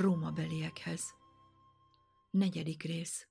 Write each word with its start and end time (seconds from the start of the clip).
Róma 0.00 0.30
beliekhez. 0.30 1.14
Negyedik 2.30 2.82
rész. 2.82 3.28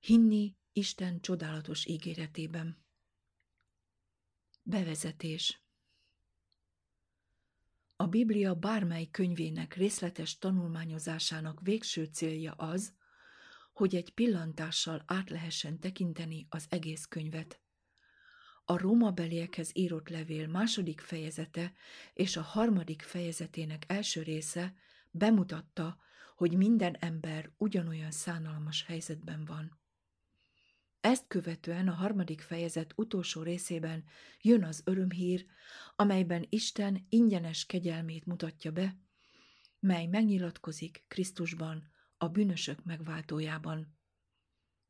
Hinni 0.00 0.56
Isten 0.72 1.20
csodálatos 1.20 1.86
ígéretében. 1.86 2.84
Bevezetés. 4.62 5.62
A 7.96 8.06
Biblia 8.06 8.54
bármely 8.54 9.06
könyvének 9.10 9.74
részletes 9.74 10.38
tanulmányozásának 10.38 11.60
végső 11.60 12.04
célja 12.04 12.52
az, 12.52 12.94
hogy 13.72 13.96
egy 13.96 14.14
pillantással 14.14 15.02
át 15.06 15.30
lehessen 15.30 15.80
tekinteni 15.80 16.46
az 16.48 16.66
egész 16.68 17.04
könyvet. 17.04 17.60
A 18.64 18.78
Róma 18.78 19.10
beliekhez 19.10 19.70
írott 19.72 20.08
levél 20.08 20.46
második 20.46 21.00
fejezete 21.00 21.72
és 22.14 22.36
a 22.36 22.42
harmadik 22.42 23.02
fejezetének 23.02 23.84
első 23.86 24.22
része 24.22 24.74
bemutatta, 25.10 25.98
hogy 26.36 26.56
minden 26.56 26.94
ember 26.94 27.52
ugyanolyan 27.56 28.10
szánalmas 28.10 28.84
helyzetben 28.84 29.44
van. 29.44 29.80
Ezt 31.00 31.24
követően 31.28 31.88
a 31.88 31.92
harmadik 31.92 32.40
fejezet 32.40 32.92
utolsó 32.96 33.42
részében 33.42 34.04
jön 34.40 34.64
az 34.64 34.82
örömhír, 34.84 35.46
amelyben 35.96 36.46
Isten 36.48 37.06
ingyenes 37.08 37.66
kegyelmét 37.66 38.26
mutatja 38.26 38.72
be, 38.72 38.96
mely 39.80 40.06
megnyilatkozik 40.06 41.04
Krisztusban, 41.08 41.90
a 42.16 42.28
bűnösök 42.28 42.84
megváltójában. 42.84 43.98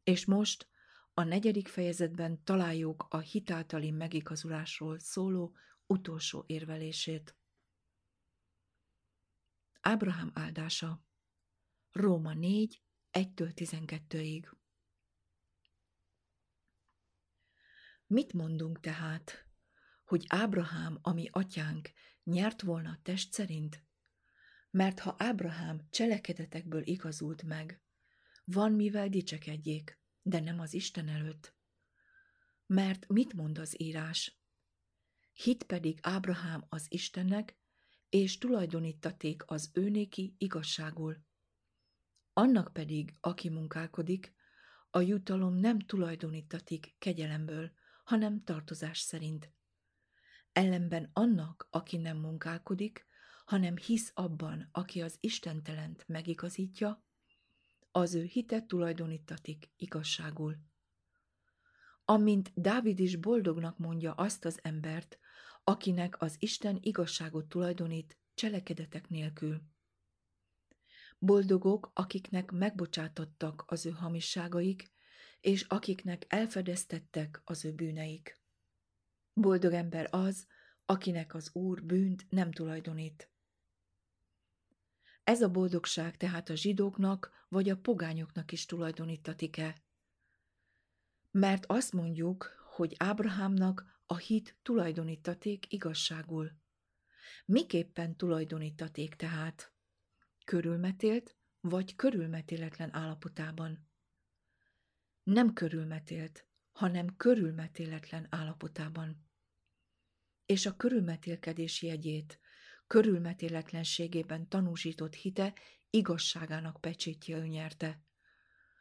És 0.04 0.24
most 0.24 0.68
a 1.14 1.22
negyedik 1.22 1.68
fejezetben 1.68 2.42
találjuk 2.44 3.06
a 3.08 3.18
hitáltali 3.18 3.90
megigazulásról 3.90 4.98
szóló 4.98 5.56
utolsó 5.86 6.44
érvelését. 6.46 7.37
Ábrahám 9.88 10.30
áldása 10.34 11.04
Róma 11.92 12.34
4, 12.34 12.82
1-től 13.12 13.52
12-ig 13.54 14.56
Mit 18.06 18.32
mondunk 18.32 18.80
tehát, 18.80 19.46
hogy 20.04 20.24
Ábrahám, 20.28 20.98
ami 21.02 21.28
atyánk, 21.30 21.90
nyert 22.22 22.62
volna 22.62 22.98
test 23.02 23.32
szerint? 23.32 23.84
Mert 24.70 24.98
ha 24.98 25.14
Ábrahám 25.18 25.86
cselekedetekből 25.90 26.82
igazult 26.82 27.42
meg, 27.42 27.82
van 28.44 28.72
mivel 28.72 29.08
dicsekedjék, 29.08 30.00
de 30.22 30.40
nem 30.40 30.60
az 30.60 30.74
Isten 30.74 31.08
előtt. 31.08 31.56
Mert 32.66 33.08
mit 33.08 33.32
mond 33.32 33.58
az 33.58 33.80
írás? 33.80 34.40
Hit 35.32 35.62
pedig 35.64 35.98
Ábrahám 36.02 36.66
az 36.68 36.86
Istennek, 36.88 37.56
és 38.10 38.38
tulajdonítaték 38.38 39.42
az 39.46 39.70
őnéki 39.72 40.34
igazságul. 40.38 41.16
Annak 42.32 42.72
pedig, 42.72 43.14
aki 43.20 43.48
munkálkodik, 43.48 44.34
a 44.90 45.00
jutalom 45.00 45.54
nem 45.54 45.78
tulajdonítatik 45.78 46.94
kegyelemből, 46.98 47.70
hanem 48.04 48.44
tartozás 48.44 48.98
szerint. 48.98 49.52
Ellenben 50.52 51.10
annak, 51.12 51.68
aki 51.70 51.96
nem 51.96 52.16
munkálkodik, 52.16 53.06
hanem 53.44 53.76
hisz 53.76 54.10
abban, 54.14 54.68
aki 54.72 55.02
az 55.02 55.16
Istentelent 55.20 56.04
megigazítja, 56.06 57.04
az 57.90 58.14
ő 58.14 58.22
hitet 58.22 58.64
tulajdonítatik 58.64 59.70
igazságul. 59.76 60.56
Amint 62.04 62.52
Dávid 62.54 62.98
is 62.98 63.16
boldognak 63.16 63.78
mondja 63.78 64.12
azt 64.12 64.44
az 64.44 64.58
embert, 64.62 65.18
akinek 65.68 66.22
az 66.22 66.36
Isten 66.38 66.78
igazságot 66.80 67.48
tulajdonít 67.48 68.18
cselekedetek 68.34 69.08
nélkül. 69.08 69.62
Boldogok, 71.18 71.90
akiknek 71.94 72.50
megbocsátottak 72.50 73.64
az 73.66 73.86
ő 73.86 73.90
hamisságaik, 73.90 74.90
és 75.40 75.62
akiknek 75.62 76.24
elfedeztettek 76.28 77.42
az 77.44 77.64
ő 77.64 77.72
bűneik. 77.72 78.40
Boldog 79.32 79.72
ember 79.72 80.08
az, 80.10 80.46
akinek 80.84 81.34
az 81.34 81.50
Úr 81.54 81.84
bűnt 81.84 82.26
nem 82.28 82.52
tulajdonít. 82.52 83.30
Ez 85.24 85.42
a 85.42 85.50
boldogság 85.50 86.16
tehát 86.16 86.48
a 86.48 86.54
zsidóknak 86.54 87.30
vagy 87.48 87.68
a 87.68 87.76
pogányoknak 87.76 88.52
is 88.52 88.66
tulajdonítatik-e? 88.66 89.82
Mert 91.30 91.66
azt 91.66 91.92
mondjuk, 91.92 92.66
hogy 92.70 92.94
Ábrahámnak 92.98 93.97
a 94.10 94.16
hit 94.16 94.56
tulajdonítaték 94.62 95.72
igazságul. 95.72 96.52
Miképpen 97.44 98.16
tulajdonítaték 98.16 99.14
tehát? 99.14 99.72
Körülmetélt 100.44 101.36
vagy 101.60 101.96
körülmetéletlen 101.96 102.94
állapotában? 102.94 103.88
Nem 105.22 105.52
körülmetélt, 105.52 106.46
hanem 106.72 107.16
körülmetéletlen 107.16 108.26
állapotában. 108.30 109.28
És 110.46 110.66
a 110.66 110.76
körülmetélkedés 110.76 111.82
jegyét, 111.82 112.40
körülmetéletlenségében 112.86 114.48
tanúsított 114.48 115.14
hite 115.14 115.54
igazságának 115.90 116.80
pecsétje 116.80 117.36
ő 117.36 117.46
nyerte, 117.46 118.02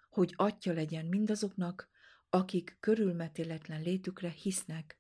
hogy 0.10 0.34
atya 0.36 0.74
legyen 0.74 1.06
mindazoknak, 1.06 1.90
akik 2.30 2.78
körülmetéletlen 2.80 3.82
létükre 3.82 4.30
hisznek, 4.30 5.00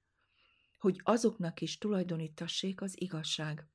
hogy 0.77 1.01
azoknak 1.03 1.61
is 1.61 1.77
tulajdonítassék 1.77 2.81
az 2.81 3.01
igazság. 3.01 3.67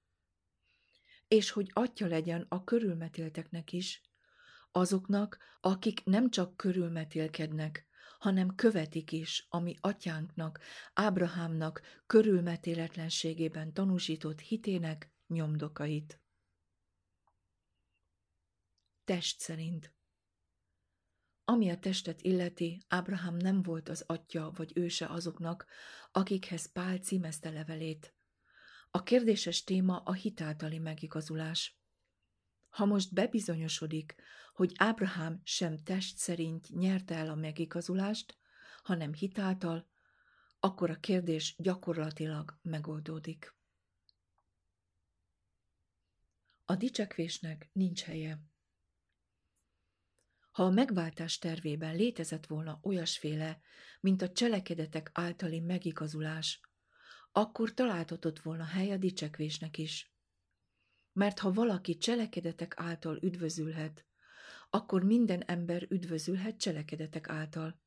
És 1.29 1.51
hogy 1.51 1.71
atya 1.73 2.07
legyen 2.07 2.47
a 2.49 2.65
körülmetélteknek 2.65 3.73
is, 3.73 4.03
azoknak, 4.73 5.39
akik 5.61 6.05
nem 6.05 6.31
csak 6.31 6.57
körülmetélkednek, 6.57 7.87
hanem 8.19 8.55
követik 8.55 9.13
is, 9.13 9.47
ami 9.49 9.77
atyánknak, 9.81 10.61
Ábrahámnak 10.93 11.83
körülmetéletlenségében 12.07 13.73
tanúsított 13.73 14.41
hitének 14.41 15.13
nyomdokait. 15.27 16.21
Test 19.05 19.41
szerint 19.41 19.95
ami 21.53 21.71
a 21.71 21.79
testet 21.79 22.23
illeti, 22.23 22.83
Ábrahám 22.89 23.37
nem 23.37 23.63
volt 23.63 23.89
az 23.89 24.05
atya 24.07 24.51
vagy 24.51 24.73
őse 24.75 25.07
azoknak, 25.07 25.67
akikhez 26.13 26.73
Pál 26.73 26.99
címezte 26.99 27.51
levelét. 27.51 28.15
A 28.91 29.03
kérdéses 29.03 29.65
téma 29.65 29.97
a 29.97 30.13
hitáltali 30.13 30.79
megigazulás. 30.79 31.81
Ha 32.69 32.85
most 32.85 33.13
bebizonyosodik, 33.13 34.15
hogy 34.53 34.73
Ábrahám 34.77 35.41
sem 35.45 35.77
test 35.77 36.17
szerint 36.17 36.69
nyerte 36.69 37.15
el 37.15 37.29
a 37.29 37.35
megigazulást, 37.35 38.39
hanem 38.83 39.13
hitáltal, 39.13 39.89
akkor 40.61 40.91
a 40.91 41.01
kérdés 41.01 41.55
gyakorlatilag 41.59 42.59
megoldódik. 42.63 43.55
A 46.65 46.77
dicsekvésnek 46.77 47.69
nincs 47.73 48.03
helye. 48.03 48.52
Ha 50.53 50.65
a 50.65 50.71
megváltás 50.71 51.39
tervében 51.39 51.97
létezett 51.97 52.47
volna 52.47 52.81
olyasféle, 52.83 53.61
mint 54.01 54.23
a 54.23 54.33
cselekedetek 54.33 55.11
általi 55.13 55.61
megigazulás, 55.61 56.61
akkor 57.33 57.75
találtatott 57.75 58.39
volna 58.41 58.65
hely 58.65 58.91
a 58.91 58.97
dicsekvésnek 58.97 59.79
is. 59.79 60.15
Mert 61.13 61.39
ha 61.39 61.53
valaki 61.53 61.97
cselekedetek 61.97 62.75
által 62.77 63.19
üdvözülhet, 63.23 64.07
akkor 64.71 65.03
minden 65.03 65.43
ember 65.43 65.87
üdvözülhet 65.89 66.57
cselekedetek 66.57 67.29
által. 67.29 67.81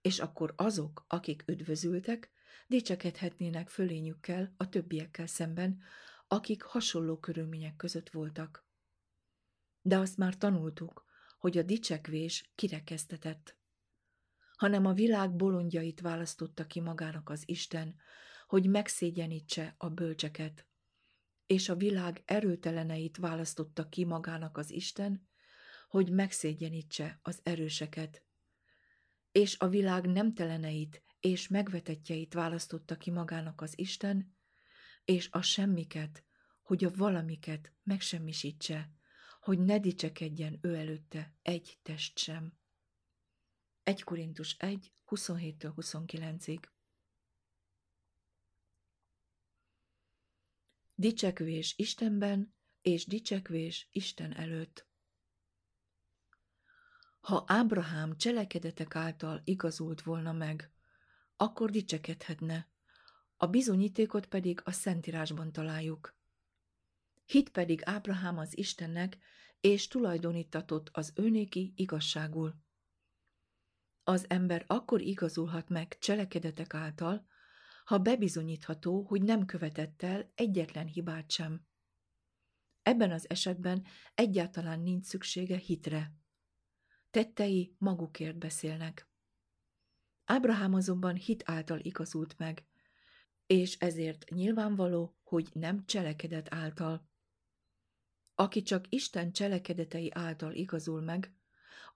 És 0.00 0.18
akkor 0.18 0.54
azok, 0.56 1.04
akik 1.08 1.42
üdvözültek, 1.46 2.30
dicsekedhetnének 2.66 3.68
fölényükkel 3.68 4.54
a 4.56 4.68
többiekkel 4.68 5.26
szemben, 5.26 5.82
akik 6.28 6.62
hasonló 6.62 7.18
körülmények 7.18 7.76
között 7.76 8.10
voltak. 8.10 8.66
De 9.82 9.98
azt 9.98 10.16
már 10.16 10.36
tanultuk, 10.36 11.04
hogy 11.44 11.58
a 11.58 11.62
dicsekvés 11.62 12.50
kirekesztetett, 12.54 13.56
hanem 14.56 14.86
a 14.86 14.92
világ 14.92 15.36
bolondjait 15.36 16.00
választotta 16.00 16.66
ki 16.66 16.80
magának 16.80 17.28
az 17.28 17.42
Isten, 17.46 17.96
hogy 18.46 18.66
megszégyenítse 18.66 19.74
a 19.78 19.88
bölcseket, 19.88 20.66
és 21.46 21.68
a 21.68 21.76
világ 21.76 22.22
erőteleneit 22.24 23.16
választotta 23.16 23.88
ki 23.88 24.04
magának 24.04 24.56
az 24.56 24.70
Isten, 24.70 25.28
hogy 25.88 26.10
megszégyenítse 26.10 27.18
az 27.22 27.40
erőseket, 27.42 28.24
és 29.32 29.58
a 29.58 29.68
világ 29.68 30.06
nemteleneit 30.06 31.02
és 31.20 31.48
megvetetjeit 31.48 32.34
választotta 32.34 32.96
ki 32.96 33.10
magának 33.10 33.60
az 33.60 33.78
Isten, 33.78 34.36
és 35.04 35.28
a 35.30 35.42
semmiket, 35.42 36.24
hogy 36.62 36.84
a 36.84 36.90
valamiket 36.90 37.72
megsemmisítse, 37.82 38.92
hogy 39.44 39.58
ne 39.58 39.78
dicsekedjen 39.78 40.58
ő 40.62 40.74
előtte 40.74 41.34
egy 41.42 41.78
test 41.82 42.18
sem. 42.18 42.58
1 43.82 44.02
Korintus 44.02 44.56
1, 44.58 44.92
27-29-ig 45.06 46.62
Dicsekvés 50.94 51.74
Istenben, 51.76 52.54
és 52.82 53.06
dicsekvés 53.06 53.88
Isten 53.92 54.36
előtt. 54.36 54.86
Ha 57.20 57.44
Ábrahám 57.46 58.16
cselekedetek 58.16 58.94
által 58.94 59.40
igazult 59.44 60.02
volna 60.02 60.32
meg, 60.32 60.72
akkor 61.36 61.70
dicsekedhetne, 61.70 62.68
a 63.36 63.46
bizonyítékot 63.46 64.26
pedig 64.26 64.60
a 64.64 64.72
Szentírásban 64.72 65.52
találjuk. 65.52 66.14
Hit 67.24 67.48
pedig 67.48 67.80
Ábrahám 67.84 68.38
az 68.38 68.58
Istennek, 68.58 69.18
és 69.60 69.88
tulajdonítatott 69.88 70.88
az 70.92 71.12
őnéki 71.16 71.72
igazságul. 71.76 72.62
Az 74.02 74.24
ember 74.28 74.64
akkor 74.66 75.00
igazulhat 75.00 75.68
meg 75.68 75.98
cselekedetek 75.98 76.74
által, 76.74 77.26
ha 77.84 77.98
bebizonyítható, 77.98 79.02
hogy 79.02 79.22
nem 79.22 79.46
követett 79.46 80.02
el 80.02 80.32
egyetlen 80.34 80.86
hibát 80.86 81.30
sem. 81.30 81.66
Ebben 82.82 83.10
az 83.10 83.30
esetben 83.30 83.84
egyáltalán 84.14 84.80
nincs 84.80 85.04
szüksége 85.04 85.56
hitre. 85.56 86.12
Tettei 87.10 87.74
magukért 87.78 88.38
beszélnek. 88.38 89.08
Ábrahám 90.24 90.74
azonban 90.74 91.14
hit 91.14 91.42
által 91.46 91.78
igazult 91.78 92.38
meg, 92.38 92.66
és 93.46 93.78
ezért 93.78 94.30
nyilvánvaló, 94.30 95.16
hogy 95.22 95.48
nem 95.52 95.84
cselekedet 95.86 96.54
által. 96.54 97.08
Aki 98.34 98.62
csak 98.62 98.84
Isten 98.88 99.32
cselekedetei 99.32 100.10
által 100.12 100.54
igazul 100.54 101.00
meg, 101.00 101.34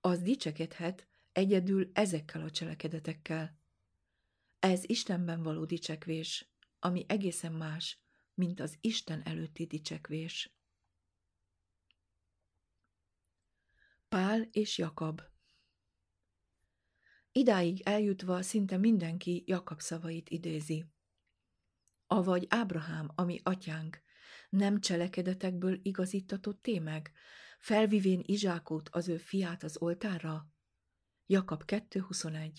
az 0.01 0.23
dicsekedhet 0.23 1.07
egyedül 1.33 1.91
ezekkel 1.93 2.43
a 2.43 2.51
cselekedetekkel. 2.51 3.59
Ez 4.59 4.83
Istenben 4.87 5.43
való 5.43 5.65
dicsekvés, 5.65 6.51
ami 6.79 7.05
egészen 7.09 7.53
más, 7.53 7.99
mint 8.35 8.61
az 8.61 8.79
Isten 8.81 9.23
előtti 9.23 9.67
dicsekvés. 9.67 10.53
Pál 14.09 14.49
és 14.51 14.79
Jakab 14.79 15.21
Idáig 17.33 17.81
eljutva 17.85 18.43
szinte 18.43 18.77
mindenki 18.77 19.43
Jakab 19.47 19.81
szavait 19.81 20.29
idézi. 20.29 20.85
Avagy 22.07 22.47
Ábrahám, 22.49 23.11
ami 23.15 23.41
atyánk, 23.43 24.03
nem 24.49 24.81
cselekedetekből 24.81 25.79
igazítatott 25.83 26.67
meg, 26.83 27.13
felvivén 27.59 28.23
Izsákot, 28.25 28.89
az 28.89 29.09
ő 29.09 29.17
fiát 29.17 29.63
az 29.63 29.77
oltárra? 29.77 30.53
Jakab 31.27 31.63
2.21 31.67 32.53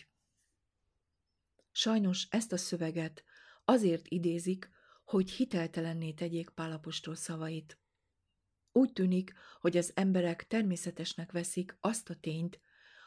Sajnos 1.71 2.27
ezt 2.29 2.51
a 2.51 2.57
szöveget 2.57 3.23
azért 3.65 4.07
idézik, 4.07 4.69
hogy 5.03 5.31
hiteltelenné 5.31 6.13
tegyék 6.13 6.49
Pálapostól 6.49 7.15
szavait. 7.15 7.79
Úgy 8.71 8.93
tűnik, 8.93 9.33
hogy 9.59 9.77
az 9.77 9.91
emberek 9.95 10.47
természetesnek 10.47 11.31
veszik 11.31 11.77
azt 11.79 12.09
a 12.09 12.15
tényt, 12.15 12.59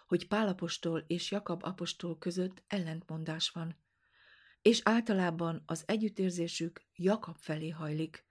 hogy 0.07 0.29
Pálapostól 0.29 1.05
és 1.07 1.31
Jakab 1.31 1.65
apostol 1.65 2.19
között 2.19 2.63
ellentmondás 2.67 3.51
van, 3.51 3.77
és 4.63 4.81
általában 4.85 5.63
az 5.67 5.83
együttérzésük 5.87 6.83
Jakab 6.95 7.37
felé 7.37 7.69
hajlik, 7.69 8.25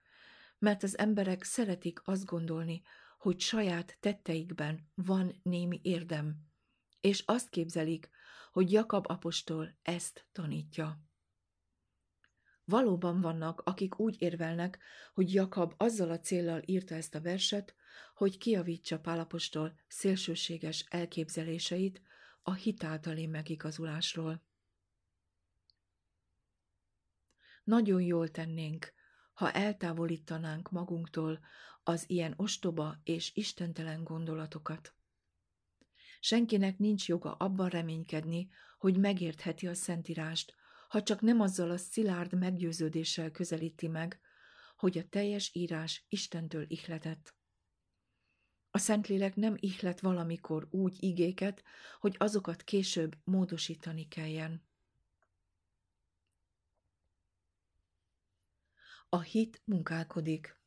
mert 0.62 0.84
az 0.84 0.98
emberek 0.98 1.44
szeretik 1.44 2.02
azt 2.04 2.26
gondolni, 2.26 2.82
hogy 3.18 3.40
saját 3.40 3.98
tetteikben 4.00 4.92
van 4.94 5.40
némi 5.44 5.80
érdem, 5.84 6.36
és 7.00 7.24
azt 7.26 7.50
képzelik, 7.50 8.10
hogy 8.52 8.72
Jakab 8.72 9.06
apostol 9.08 9.78
ezt 9.82 10.28
tanítja. 10.32 11.04
Valóban 12.64 13.22
vannak, 13.22 13.62
akik 13.62 14.00
úgy 14.00 14.22
érvelnek, 14.22 14.80
hogy 15.14 15.34
Jakab 15.34 15.74
azzal 15.78 16.10
a 16.10 16.20
céllal 16.20 16.62
írta 16.66 16.96
ezt 16.96 17.16
a 17.16 17.22
verset, 17.22 17.76
hogy 18.14 18.38
kiavítsa 18.38 19.00
Pálapostól 19.00 19.80
szélsőséges 19.88 20.86
elképzeléseit 20.90 22.02
a 22.42 22.54
hitáltali 22.54 23.26
megigazulásról. 23.26 24.44
Nagyon 27.64 28.02
jól 28.02 28.30
tennénk, 28.30 28.94
ha 29.42 29.52
eltávolítanánk 29.52 30.72
magunktól 30.72 31.40
az 31.84 32.10
ilyen 32.10 32.34
ostoba 32.36 33.00
és 33.04 33.32
istentelen 33.36 34.04
gondolatokat. 34.04 34.96
Senkinek 36.20 36.78
nincs 36.78 37.08
joga 37.08 37.34
abban 37.34 37.70
reménykedni, 37.70 38.50
hogy 38.78 38.98
megértheti 38.98 39.68
a 39.68 39.74
Szentírást, 39.74 40.54
ha 40.88 41.04
csak 41.04 41.22
nem 41.22 41.40
azzal 41.40 41.72
a 41.72 41.78
szilárd 41.78 42.34
meggyőződéssel 42.34 43.32
közelíti 43.32 43.88
meg, 43.88 44.20
hogy 44.76 44.98
a 44.98 45.08
teljes 45.10 45.50
írás 45.54 46.06
Istentől 46.10 46.66
ihletett. 46.68 47.36
A 48.72 48.78
Szentlélek 48.78 49.36
nem 49.36 49.56
ihlet 49.60 50.00
valamikor 50.00 50.68
úgy 50.72 51.04
igéket, 51.04 51.64
hogy 52.00 52.16
azokat 52.20 52.64
később 52.64 53.18
módosítani 53.24 54.08
kelljen. 54.08 54.70
A 59.14 59.22
hit 59.22 59.62
munkálkodik. 59.66 60.60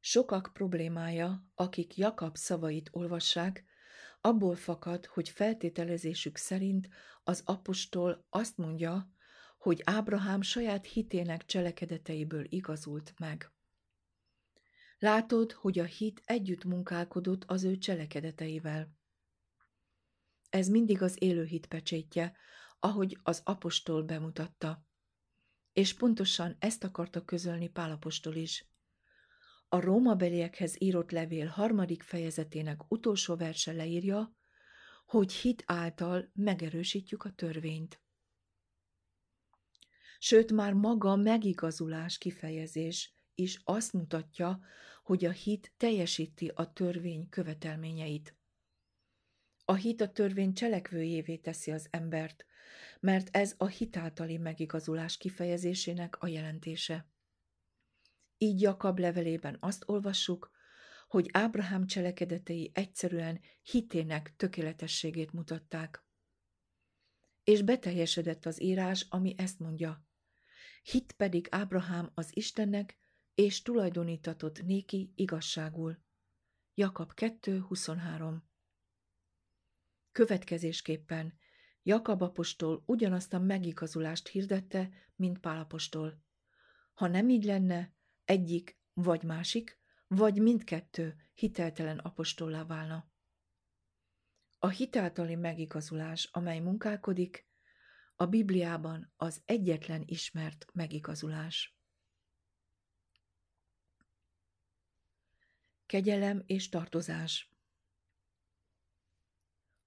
Sokak 0.00 0.50
problémája, 0.52 1.44
akik 1.54 1.96
Jakab 1.96 2.36
szavait 2.36 2.88
olvassák, 2.92 3.64
abból 4.20 4.56
fakad, 4.56 5.06
hogy 5.06 5.28
feltételezésük 5.28 6.36
szerint 6.36 6.88
az 7.24 7.42
apostol 7.44 8.26
azt 8.30 8.56
mondja, 8.56 9.12
hogy 9.58 9.82
Ábrahám 9.84 10.42
saját 10.42 10.86
hitének 10.86 11.44
cselekedeteiből 11.44 12.44
igazult 12.48 13.14
meg. 13.18 13.52
Látod, 14.98 15.52
hogy 15.52 15.78
a 15.78 15.84
hit 15.84 16.22
együtt 16.24 16.64
munkálkodott 16.64 17.44
az 17.44 17.64
ő 17.64 17.78
cselekedeteivel. 17.78 18.96
Ez 20.50 20.68
mindig 20.68 21.02
az 21.02 21.22
élő 21.22 21.44
hit 21.44 21.66
pecsétje, 21.66 22.36
ahogy 22.78 23.18
az 23.22 23.40
apostol 23.44 24.02
bemutatta. 24.02 24.84
És 25.74 25.94
pontosan 25.94 26.56
ezt 26.58 26.84
akarta 26.84 27.24
közölni 27.24 27.68
Pálapostól 27.68 28.34
is. 28.34 28.66
A 29.68 29.80
Róma 29.80 30.14
beliekhez 30.14 30.76
írott 30.78 31.10
levél 31.10 31.46
harmadik 31.46 32.02
fejezetének 32.02 32.90
utolsó 32.90 33.36
verse 33.36 33.72
leírja, 33.72 34.36
hogy 35.06 35.32
hit 35.32 35.62
által 35.66 36.30
megerősítjük 36.34 37.24
a 37.24 37.30
törvényt. 37.30 38.02
Sőt, 40.18 40.52
már 40.52 40.72
maga 40.72 41.16
megigazulás 41.16 42.18
kifejezés 42.18 43.14
is 43.34 43.60
azt 43.64 43.92
mutatja, 43.92 44.60
hogy 45.02 45.24
a 45.24 45.30
hit 45.30 45.72
teljesíti 45.76 46.48
a 46.54 46.72
törvény 46.72 47.28
követelményeit. 47.28 48.36
A 49.64 49.74
hit 49.74 50.00
a 50.00 50.12
törvény 50.12 50.52
cselekvőjévé 50.52 51.36
teszi 51.36 51.70
az 51.70 51.86
embert, 51.90 52.46
mert 53.00 53.36
ez 53.36 53.54
a 53.58 53.66
hitáltali 53.66 54.36
megigazulás 54.36 55.16
kifejezésének 55.16 56.16
a 56.22 56.26
jelentése. 56.26 57.08
Így 58.38 58.60
Jakab 58.60 58.98
levelében 58.98 59.56
azt 59.60 59.82
olvassuk, 59.86 60.50
hogy 61.08 61.28
Ábrahám 61.32 61.86
cselekedetei 61.86 62.70
egyszerűen 62.74 63.40
hitének 63.62 64.34
tökéletességét 64.36 65.32
mutatták. 65.32 66.04
És 67.44 67.62
beteljesedett 67.62 68.46
az 68.46 68.62
írás, 68.62 69.06
ami 69.08 69.34
ezt 69.36 69.58
mondja. 69.58 70.06
Hit 70.82 71.12
pedig 71.12 71.46
Ábrahám 71.50 72.10
az 72.14 72.36
Istennek, 72.36 72.96
és 73.34 73.62
tulajdonítatott 73.62 74.62
néki 74.62 75.12
igazságul. 75.14 75.98
Jakab 76.74 77.12
2.23 77.14 78.36
Következésképpen 80.14 81.38
Jakab 81.82 82.22
apostol 82.22 82.82
ugyanazt 82.86 83.32
a 83.32 83.38
megigazulást 83.38 84.28
hirdette, 84.28 84.90
mint 85.16 85.38
Pál 85.38 85.58
apostol. 85.58 86.22
Ha 86.94 87.06
nem 87.06 87.28
így 87.28 87.44
lenne, 87.44 87.94
egyik 88.24 88.78
vagy 88.92 89.22
másik, 89.22 89.80
vagy 90.06 90.42
mindkettő 90.42 91.16
hiteltelen 91.34 91.98
apostollá 91.98 92.64
válna. 92.64 93.10
A 94.58 94.68
hitáltali 94.68 95.34
megigazulás, 95.34 96.28
amely 96.32 96.58
munkálkodik, 96.58 97.48
a 98.16 98.26
Bibliában 98.26 99.12
az 99.16 99.42
egyetlen 99.44 100.02
ismert 100.06 100.66
megigazulás. 100.72 101.78
Kegyelem 105.86 106.42
és 106.46 106.68
tartozás 106.68 107.53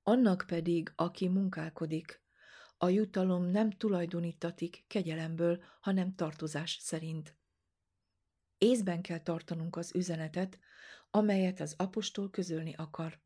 Annak 0.09 0.43
pedig, 0.47 0.91
aki 0.95 1.27
munkálkodik, 1.27 2.21
a 2.77 2.89
jutalom 2.89 3.45
nem 3.45 3.71
tulajdonítatik 3.71 4.83
kegyelemből, 4.87 5.63
hanem 5.79 6.15
tartozás 6.15 6.77
szerint. 6.81 7.35
Észben 8.57 9.01
kell 9.01 9.19
tartanunk 9.19 9.75
az 9.75 9.95
üzenetet, 9.95 10.59
amelyet 11.11 11.59
az 11.59 11.73
apostol 11.77 12.29
közölni 12.29 12.73
akar. 12.73 13.19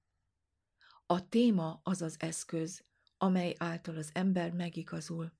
A 1.05 1.27
téma 1.29 1.79
az 1.83 2.01
az 2.01 2.15
eszköz, 2.19 2.85
amely 3.17 3.55
által 3.57 3.95
az 3.97 4.09
ember 4.13 4.51
megigazul. 4.51 5.33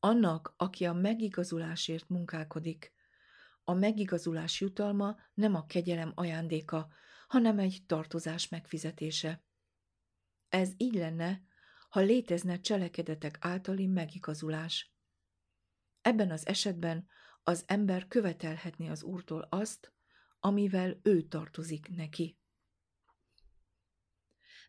Annak, 0.00 0.54
aki 0.56 0.84
a 0.84 0.92
megigazulásért 0.92 2.08
munkálkodik, 2.08 2.92
a 3.64 3.72
megigazulás 3.72 4.60
jutalma 4.60 5.16
nem 5.34 5.54
a 5.54 5.66
kegyelem 5.66 6.12
ajándéka, 6.14 6.88
hanem 7.28 7.58
egy 7.58 7.82
tartozás 7.86 8.48
megfizetése. 8.48 9.44
Ez 10.52 10.72
így 10.76 10.94
lenne, 10.94 11.42
ha 11.88 12.00
létezne 12.00 12.60
cselekedetek 12.60 13.36
általi 13.40 13.86
megigazulás. 13.86 14.94
Ebben 16.00 16.30
az 16.30 16.46
esetben 16.46 17.06
az 17.42 17.64
ember 17.66 18.08
követelhetné 18.08 18.88
az 18.88 19.02
Úrtól 19.02 19.46
azt, 19.50 19.92
amivel 20.40 21.00
ő 21.02 21.22
tartozik 21.22 21.88
neki. 21.88 22.38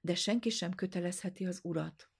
De 0.02 0.16
senki 0.16 0.50
sem 0.50 0.74
kötelezheti 0.74 1.46
az 1.46 1.60
Urat. 1.64 2.12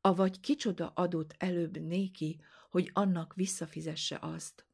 Avagy 0.00 0.40
kicsoda 0.40 0.88
adott 0.88 1.34
előbb 1.38 1.78
néki, 1.78 2.40
hogy 2.70 2.90
annak 2.92 3.34
visszafizesse 3.34 4.18
azt. 4.20 4.66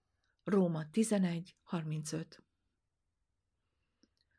Róma 0.44 0.84
11.35 0.92 2.38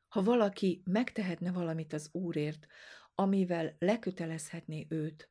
Ha 0.07 0.23
valaki 0.23 0.81
megtehetne 0.85 1.51
valamit 1.51 1.93
az 1.93 2.09
Úrért, 2.11 2.67
amivel 3.15 3.75
lekötelezhetné 3.79 4.85
őt, 4.89 5.29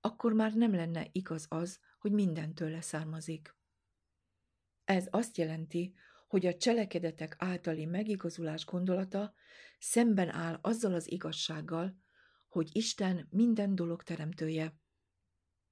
akkor 0.00 0.32
már 0.32 0.54
nem 0.54 0.74
lenne 0.74 1.08
igaz 1.12 1.46
az, 1.48 1.80
hogy 1.98 2.12
mindentől 2.12 2.70
leszármazik. 2.70 3.56
Ez 4.84 5.06
azt 5.10 5.36
jelenti, 5.36 5.94
hogy 6.28 6.46
a 6.46 6.56
cselekedetek 6.56 7.34
általi 7.38 7.84
megigazulás 7.84 8.64
gondolata 8.64 9.34
szemben 9.78 10.28
áll 10.28 10.58
azzal 10.60 10.94
az 10.94 11.10
igazsággal, 11.10 11.96
hogy 12.48 12.68
Isten 12.72 13.26
minden 13.30 13.74
dolog 13.74 14.02
teremtője. 14.02 14.78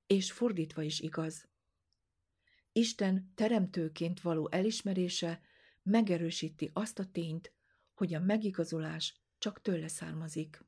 És 0.07 0.33
fordítva 0.33 0.83
is 0.83 1.00
igaz. 1.00 1.49
Isten 2.73 3.33
teremtőként 3.35 4.21
való 4.21 4.49
elismerése 4.50 5.40
megerősíti 5.83 6.71
azt 6.73 6.99
a 6.99 7.11
tényt, 7.11 7.52
hogy 7.95 8.14
a 8.14 8.21
megigazulás 8.21 9.21
csak 9.38 9.61
tőle 9.61 9.88
származik. 9.88 10.64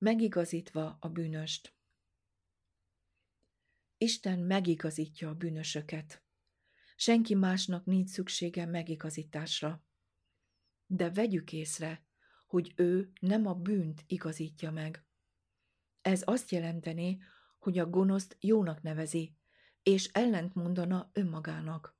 Megigazítva 0.00 0.96
a 1.00 1.08
bűnöst. 1.08 1.74
Isten 3.98 4.38
megigazítja 4.38 5.28
a 5.28 5.34
bűnösöket. 5.34 6.22
Senki 6.96 7.34
másnak 7.34 7.84
nincs 7.84 8.08
szüksége 8.08 8.66
megigazításra. 8.66 9.84
De 10.86 11.10
vegyük 11.10 11.52
észre, 11.52 12.04
hogy 12.46 12.72
ő 12.76 13.12
nem 13.20 13.46
a 13.46 13.54
bűnt 13.54 14.04
igazítja 14.06 14.70
meg. 14.70 15.04
Ez 16.02 16.22
azt 16.24 16.50
jelenteni, 16.50 17.22
hogy 17.58 17.78
a 17.78 17.90
gonoszt 17.90 18.36
jónak 18.40 18.82
nevezi, 18.82 19.36
és 19.82 20.06
ellent 20.12 20.54
mondana 20.54 21.10
önmagának. 21.12 21.98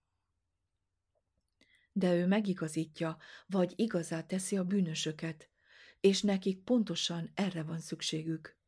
De 1.93 2.15
ő 2.15 2.27
megigazítja, 2.27 3.19
vagy 3.47 3.73
igazá 3.77 4.23
teszi 4.27 4.57
a 4.57 4.65
bűnösöket, 4.65 5.51
és 6.01 6.23
nekik 6.23 6.65
pontosan 6.65 7.31
erre 7.35 7.63
van 7.63 7.79
szükségük. 7.79 8.59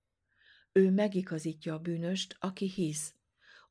Ő 0.72 0.90
megigazítja 0.90 1.74
a 1.74 1.78
bűnöst, 1.78 2.36
aki 2.38 2.68
hisz, 2.68 3.14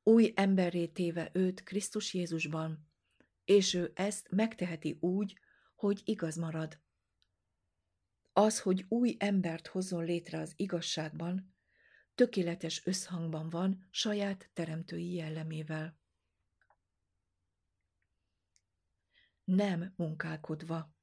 új 0.03 0.31
emberré 0.35 0.87
téve 0.87 1.29
őt 1.33 1.63
Krisztus 1.63 2.13
Jézusban, 2.13 2.89
és 3.45 3.73
ő 3.73 3.91
ezt 3.95 4.31
megteheti 4.31 4.97
úgy, 4.99 5.39
hogy 5.75 6.01
igaz 6.03 6.35
marad. 6.35 6.79
Az, 8.33 8.59
hogy 8.59 8.85
új 8.87 9.15
embert 9.19 9.67
hozzon 9.67 10.03
létre 10.03 10.39
az 10.39 10.53
igazságban, 10.55 11.55
tökéletes 12.15 12.85
összhangban 12.85 13.49
van 13.49 13.87
saját 13.89 14.49
teremtői 14.53 15.13
jellemével. 15.13 15.99
Nem 19.43 19.93
munkálkodva. 19.95 20.95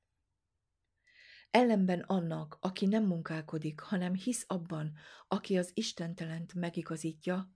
Ellenben 1.51 2.01
annak, 2.01 2.59
aki 2.61 2.87
nem 2.87 3.05
munkálkodik, 3.05 3.81
hanem 3.81 4.15
hisz 4.15 4.45
abban, 4.47 4.93
aki 5.29 5.59
az 5.59 5.71
Istentelent 5.75 6.55
megigazítja, 6.55 7.53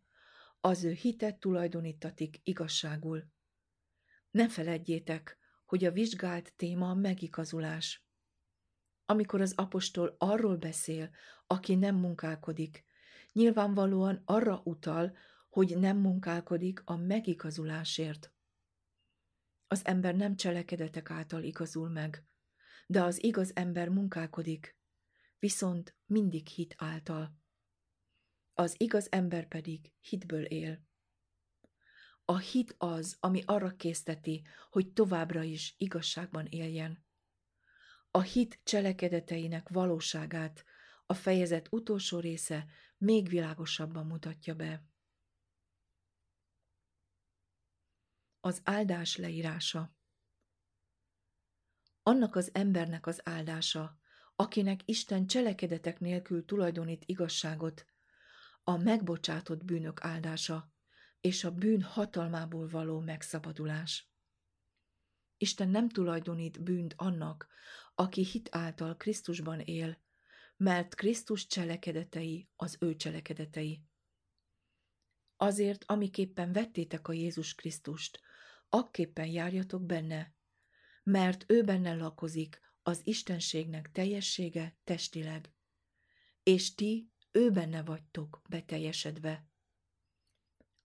az 0.61 0.85
ő 0.85 0.93
hitet 0.93 1.41
tulajdonítatik 1.41 2.41
igazságul. 2.43 3.25
Ne 4.31 4.49
feledjétek, 4.49 5.39
hogy 5.67 5.85
a 5.85 5.93
vizsgált 5.93 6.55
téma 6.57 6.91
a 6.91 6.95
megigazulás. 6.95 8.07
Amikor 9.07 9.41
az 9.41 9.53
apostol 9.57 10.15
arról 10.19 10.57
beszél, 10.57 11.11
aki 11.47 11.75
nem 11.75 11.97
munkálkodik, 11.97 12.85
nyilvánvalóan 13.33 14.23
arra 14.25 14.61
utal, 14.65 15.17
hogy 15.49 15.79
nem 15.79 15.99
munkálkodik 15.99 16.83
a 16.85 16.97
megigazulásért. 16.97 18.33
Az 19.67 19.87
ember 19.87 20.15
nem 20.15 20.37
cselekedetek 20.37 21.11
által 21.11 21.43
igazul 21.43 21.89
meg, 21.89 22.27
de 22.93 23.03
az 23.03 23.23
igaz 23.23 23.57
ember 23.57 23.89
munkálkodik, 23.89 24.77
viszont 25.39 25.97
mindig 26.07 26.47
hit 26.47 26.75
által 26.79 27.41
az 28.55 28.75
igaz 28.79 29.07
ember 29.11 29.49
pedig 29.49 29.93
hitből 30.01 30.45
él. 30.45 30.83
A 32.25 32.39
hit 32.39 32.75
az, 32.79 33.17
ami 33.21 33.43
arra 33.47 33.77
készteti, 33.77 34.47
hogy 34.71 34.93
továbbra 34.93 35.43
is 35.43 35.75
igazságban 35.79 36.47
éljen. 36.47 37.05
A 38.11 38.21
hit 38.21 38.61
cselekedeteinek 38.63 39.69
valóságát 39.69 40.65
a 41.07 41.15
fejezet 41.15 41.69
utolsó 41.71 42.19
része 42.19 42.67
még 42.99 43.29
világosabban 43.29 44.07
mutatja 44.07 44.55
be. 44.55 44.85
Az 48.41 48.61
áldás 48.65 49.17
leírása 49.17 49.95
Annak 52.03 52.37
az 52.37 52.51
embernek 52.53 53.07
az 53.07 53.21
áldása, 53.25 53.99
akinek 54.37 54.81
Isten 54.85 55.27
cselekedetek 55.27 56.01
nélkül 56.01 56.45
tulajdonít 56.45 57.05
igazságot, 57.07 57.87
a 58.65 58.77
megbocsátott 58.77 59.65
bűnök 59.65 60.05
áldása 60.05 60.73
és 61.21 61.45
a 61.45 61.51
bűn 61.51 61.83
hatalmából 61.83 62.69
való 62.69 63.01
megszabadulás. 63.01 64.11
Isten 65.37 65.69
nem 65.69 65.89
tulajdonít 65.89 66.63
bűnt 66.63 66.95
annak, 66.97 67.49
aki 67.95 68.25
hit 68.25 68.49
által 68.51 68.97
Krisztusban 68.97 69.61
él, 69.61 69.99
mert 70.57 70.95
Krisztus 70.95 71.47
cselekedetei 71.47 72.49
az 72.57 72.77
ő 72.81 72.97
cselekedetei. 72.97 73.83
Azért, 75.37 75.85
amiképpen 75.87 76.53
vettétek 76.53 77.09
a 77.09 77.13
Jézus 77.13 77.55
Krisztust, 77.55 78.21
akképpen 78.69 79.27
járjatok 79.27 79.87
benne, 79.87 80.35
mert 81.03 81.45
ő 81.51 81.63
benne 81.63 81.95
lakozik 81.95 82.61
az 82.83 83.01
Istenségnek 83.05 83.91
teljessége 83.91 84.77
testileg, 84.85 85.53
és 86.43 86.75
ti 86.75 87.13
ő 87.31 87.51
benne 87.51 87.83
vagytok 87.83 88.43
beteljesedve. 88.49 89.47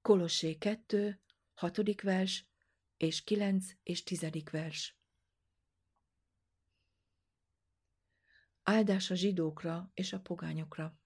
Kolossé 0.01 0.57
2, 0.57 1.21
6. 1.53 2.01
vers 2.01 2.47
és 2.97 3.23
9 3.23 3.65
és 3.83 4.03
10. 4.03 4.25
vers. 4.51 4.97
Áldás 8.63 9.11
a 9.11 9.15
zsidókra 9.15 9.91
és 9.93 10.13
a 10.13 10.19
pogányokra. 10.19 10.99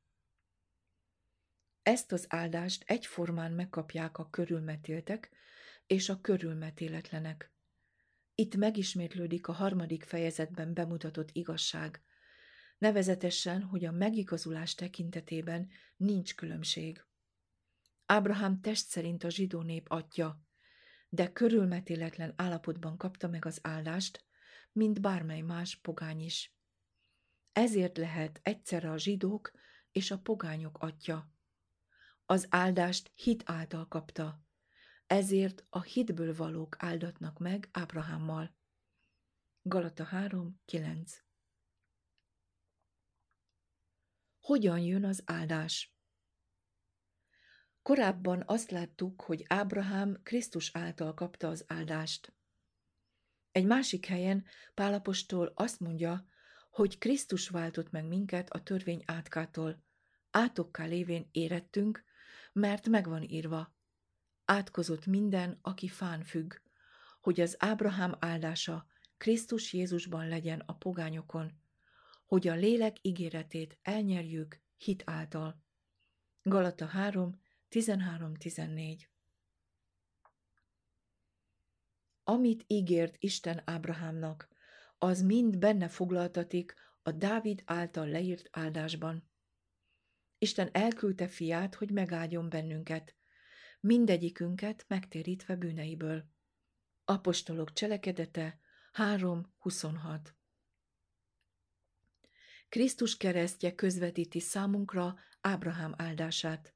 Ezt 1.81 2.11
az 2.11 2.25
áldást 2.29 2.83
egyformán 2.85 3.51
megkapják 3.51 4.17
a 4.17 4.29
körülmetéltek 4.29 5.31
és 5.87 6.09
a 6.09 6.21
körülmetéletlenek. 6.21 7.51
Itt 8.41 8.55
megismétlődik 8.55 9.47
a 9.47 9.51
harmadik 9.51 10.03
fejezetben 10.03 10.73
bemutatott 10.73 11.29
igazság, 11.31 12.01
nevezetesen, 12.77 13.63
hogy 13.63 13.85
a 13.85 13.91
megigazulás 13.91 14.75
tekintetében 14.75 15.69
nincs 15.97 16.35
különbség. 16.35 17.05
Ábrahám 18.05 18.61
test 18.61 18.87
szerint 18.87 19.23
a 19.23 19.29
zsidó 19.29 19.61
nép 19.61 19.85
atya, 19.89 20.41
de 21.09 21.31
körülmetéletlen 21.31 22.33
állapotban 22.35 22.97
kapta 22.97 23.27
meg 23.27 23.45
az 23.45 23.59
áldást, 23.61 24.25
mint 24.71 25.01
bármely 25.01 25.41
más 25.41 25.75
pogány 25.75 26.21
is. 26.21 26.55
Ezért 27.51 27.97
lehet 27.97 28.39
egyszerre 28.43 28.91
a 28.91 28.97
zsidók 28.97 29.51
és 29.91 30.11
a 30.11 30.19
pogányok 30.19 30.77
atya. 30.77 31.31
Az 32.25 32.47
áldást 32.49 33.11
hit 33.13 33.43
által 33.45 33.87
kapta, 33.87 34.45
ezért 35.11 35.65
a 35.69 35.81
hitből 35.81 36.35
valók 36.35 36.75
áldatnak 36.79 37.39
meg 37.39 37.69
Ábrahámmal. 37.71 38.55
Galata 39.61 40.03
3, 40.03 40.61
9 40.65 41.21
hogyan 44.39 44.79
jön 44.79 45.05
az 45.05 45.23
áldás. 45.25 45.95
Korábban 47.81 48.43
azt 48.45 48.71
láttuk, 48.71 49.21
hogy 49.21 49.45
Ábrahám 49.47 50.19
Krisztus 50.23 50.69
által 50.73 51.13
kapta 51.13 51.47
az 51.47 51.65
áldást. 51.67 52.33
Egy 53.51 53.65
másik 53.65 54.05
helyen 54.05 54.45
Pálapostól 54.73 55.51
azt 55.55 55.79
mondja, 55.79 56.25
hogy 56.69 56.97
Krisztus 56.97 57.49
váltott 57.49 57.91
meg 57.91 58.07
minket 58.07 58.49
a 58.49 58.63
törvény 58.63 59.03
átkától, 59.05 59.83
átokká 60.29 60.85
lévén 60.85 61.29
érettünk, 61.31 62.03
mert 62.53 62.87
megvan 62.87 63.23
írva. 63.23 63.79
Átkozott 64.51 65.05
minden, 65.05 65.59
aki 65.61 65.87
fán 65.87 66.23
függ, 66.23 66.53
hogy 67.21 67.41
az 67.41 67.55
Ábrahám 67.59 68.15
áldása 68.19 68.87
Krisztus 69.17 69.73
Jézusban 69.73 70.27
legyen 70.27 70.59
a 70.59 70.73
pogányokon, 70.73 71.51
hogy 72.25 72.47
a 72.47 72.53
lélek 72.53 72.97
ígéretét 73.01 73.79
elnyerjük 73.81 74.61
hit 74.77 75.03
által. 75.05 75.63
Galata 76.41 76.85
3, 76.85 77.41
13-14 77.69 78.99
Amit 82.23 82.63
ígért 82.67 83.15
Isten 83.19 83.61
Ábrahámnak, 83.65 84.49
az 84.97 85.21
mind 85.21 85.57
benne 85.57 85.87
foglaltatik 85.87 86.75
a 87.01 87.11
Dávid 87.11 87.61
által 87.65 88.07
leírt 88.07 88.49
áldásban. 88.51 89.29
Isten 90.37 90.69
elküldte 90.71 91.27
fiát, 91.27 91.75
hogy 91.75 91.91
megáldjon 91.91 92.49
bennünket, 92.49 93.15
mindegyikünket 93.81 94.85
megtérítve 94.87 95.55
bűneiből. 95.55 96.25
Apostolok 97.05 97.73
cselekedete 97.73 98.59
3.26 98.93 100.19
Krisztus 102.69 103.17
keresztje 103.17 103.75
közvetíti 103.75 104.39
számunkra 104.39 105.19
Ábrahám 105.41 105.93
áldását. 105.97 106.75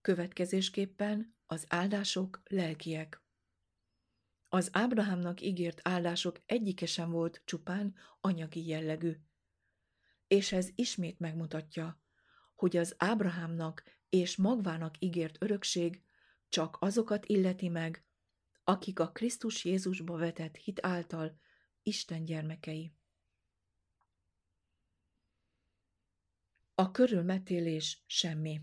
Következésképpen 0.00 1.36
az 1.46 1.64
áldások 1.68 2.42
lelkiek. 2.44 3.22
Az 4.48 4.68
Ábrahámnak 4.72 5.40
ígért 5.40 5.80
áldások 5.82 6.40
egyike 6.46 6.86
sem 6.86 7.10
volt 7.10 7.42
csupán 7.44 7.94
anyagi 8.20 8.66
jellegű. 8.66 9.16
És 10.26 10.52
ez 10.52 10.68
ismét 10.74 11.18
megmutatja, 11.18 12.02
hogy 12.54 12.76
az 12.76 12.94
Ábrahámnak 12.98 13.82
és 14.08 14.36
magvának 14.36 14.94
ígért 14.98 15.36
örökség 15.42 16.02
csak 16.48 16.76
azokat 16.80 17.26
illeti 17.26 17.68
meg, 17.68 18.04
akik 18.64 18.98
a 18.98 19.12
Krisztus 19.12 19.64
Jézusba 19.64 20.16
vetett 20.16 20.56
hit 20.56 20.86
által 20.86 21.40
Isten 21.82 22.24
gyermekei. 22.24 22.92
A 26.74 26.90
körülmetélés 26.90 28.04
semmi. 28.06 28.60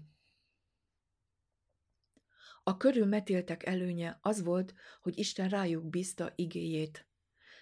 A 2.63 2.77
körülmetéltek 2.77 3.65
előnye 3.65 4.19
az 4.21 4.43
volt, 4.43 4.73
hogy 5.01 5.17
Isten 5.17 5.49
rájuk 5.49 5.89
bízta 5.89 6.33
igéjét, 6.35 7.07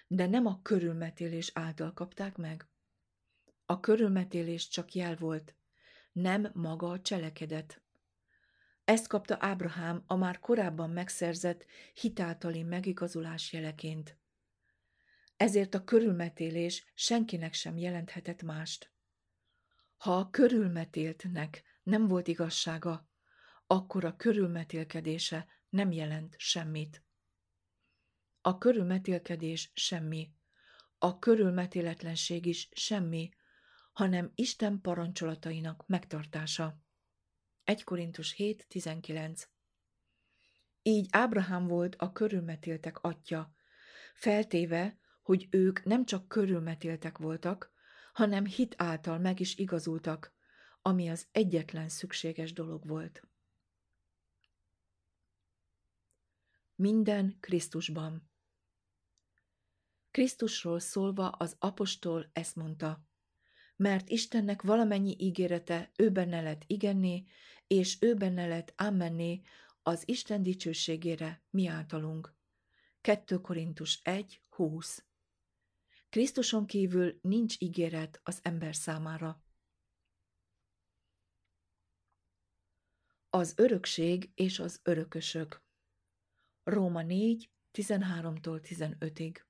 de 0.06 0.26
nem 0.26 0.46
a 0.46 0.62
körülmetélés 0.62 1.50
által 1.54 1.92
kapták 1.92 2.36
meg. 2.36 2.68
A 3.66 3.80
körülmetélés 3.80 4.68
csak 4.68 4.92
jel 4.92 5.16
volt, 5.16 5.54
nem 6.12 6.50
maga 6.54 6.90
a 6.90 7.00
cselekedet. 7.00 7.83
Ezt 8.84 9.06
kapta 9.06 9.36
Ábrahám 9.40 10.02
a 10.06 10.16
már 10.16 10.38
korábban 10.38 10.90
megszerzett 10.90 11.66
hitáltali 11.94 12.62
megigazulás 12.62 13.52
jeleként. 13.52 14.18
Ezért 15.36 15.74
a 15.74 15.84
körülmetélés 15.84 16.92
senkinek 16.94 17.52
sem 17.52 17.76
jelenthetett 17.76 18.42
mást. 18.42 18.92
Ha 19.96 20.16
a 20.16 20.30
körülmetéltnek 20.30 21.62
nem 21.82 22.06
volt 22.06 22.28
igazsága, 22.28 23.08
akkor 23.66 24.04
a 24.04 24.16
körülmetélkedése 24.16 25.46
nem 25.68 25.92
jelent 25.92 26.34
semmit. 26.38 27.02
A 28.40 28.58
körülmetélkedés 28.58 29.70
semmi, 29.74 30.32
a 30.98 31.18
körülmetéletlenség 31.18 32.46
is 32.46 32.68
semmi, 32.72 33.30
hanem 33.92 34.32
Isten 34.34 34.80
parancsolatainak 34.80 35.86
megtartása. 35.86 36.83
1 37.64 37.84
Korintus 37.84 38.34
7.19 38.38 39.42
Így 40.82 41.06
Ábrahám 41.10 41.66
volt 41.66 41.94
a 41.94 42.12
körülmetéltek 42.12 42.98
atya, 42.98 43.54
feltéve, 44.14 44.98
hogy 45.22 45.48
ők 45.50 45.84
nem 45.84 46.04
csak 46.04 46.28
körülmetéltek 46.28 47.18
voltak, 47.18 47.72
hanem 48.12 48.46
hit 48.46 48.74
által 48.78 49.18
meg 49.18 49.40
is 49.40 49.56
igazultak, 49.56 50.34
ami 50.82 51.08
az 51.08 51.26
egyetlen 51.32 51.88
szükséges 51.88 52.52
dolog 52.52 52.86
volt. 52.86 53.22
Minden 56.74 57.36
Krisztusban. 57.40 58.30
Krisztusról 60.10 60.80
szólva 60.80 61.28
az 61.28 61.56
apostol 61.58 62.30
ezt 62.32 62.56
mondta, 62.56 63.06
mert 63.76 64.08
Istennek 64.08 64.62
valamennyi 64.62 65.16
ígérete 65.18 65.90
ő 65.96 66.10
benne 66.10 66.40
lett 66.40 66.62
igenné, 66.66 67.24
és 67.74 67.96
ő 68.00 68.14
benne 68.14 68.46
lett 68.46 68.72
ámenné 68.76 69.40
az 69.82 70.02
Isten 70.08 70.42
dicsőségére 70.42 71.42
mi 71.50 71.66
általunk. 71.66 72.34
2 73.00 73.40
Korintus 73.40 74.00
1, 74.02 74.42
20 74.48 75.04
Krisztuson 76.08 76.66
kívül 76.66 77.18
nincs 77.22 77.56
ígéret 77.58 78.20
az 78.22 78.38
ember 78.42 78.76
számára. 78.76 79.42
Az 83.30 83.54
örökség 83.56 84.30
és 84.34 84.58
az 84.58 84.80
örökösök 84.82 85.62
Róma 86.62 87.02
4, 87.02 87.50
13-tól 87.72 88.60
15-ig 88.62 89.40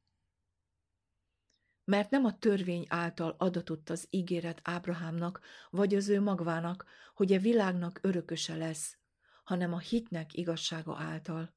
Mert 1.85 2.11
nem 2.11 2.25
a 2.25 2.38
törvény 2.38 2.85
által 2.88 3.35
adatott 3.38 3.90
az 3.90 4.07
ígéret 4.11 4.61
Ábrahámnak, 4.62 5.40
vagy 5.70 5.94
az 5.94 6.09
ő 6.09 6.20
magvának, 6.20 6.87
hogy 7.14 7.33
a 7.33 7.38
világnak 7.38 7.99
örököse 8.03 8.57
lesz, 8.57 8.97
hanem 9.44 9.73
a 9.73 9.79
hitnek 9.79 10.35
igazsága 10.35 10.99
által. 10.99 11.55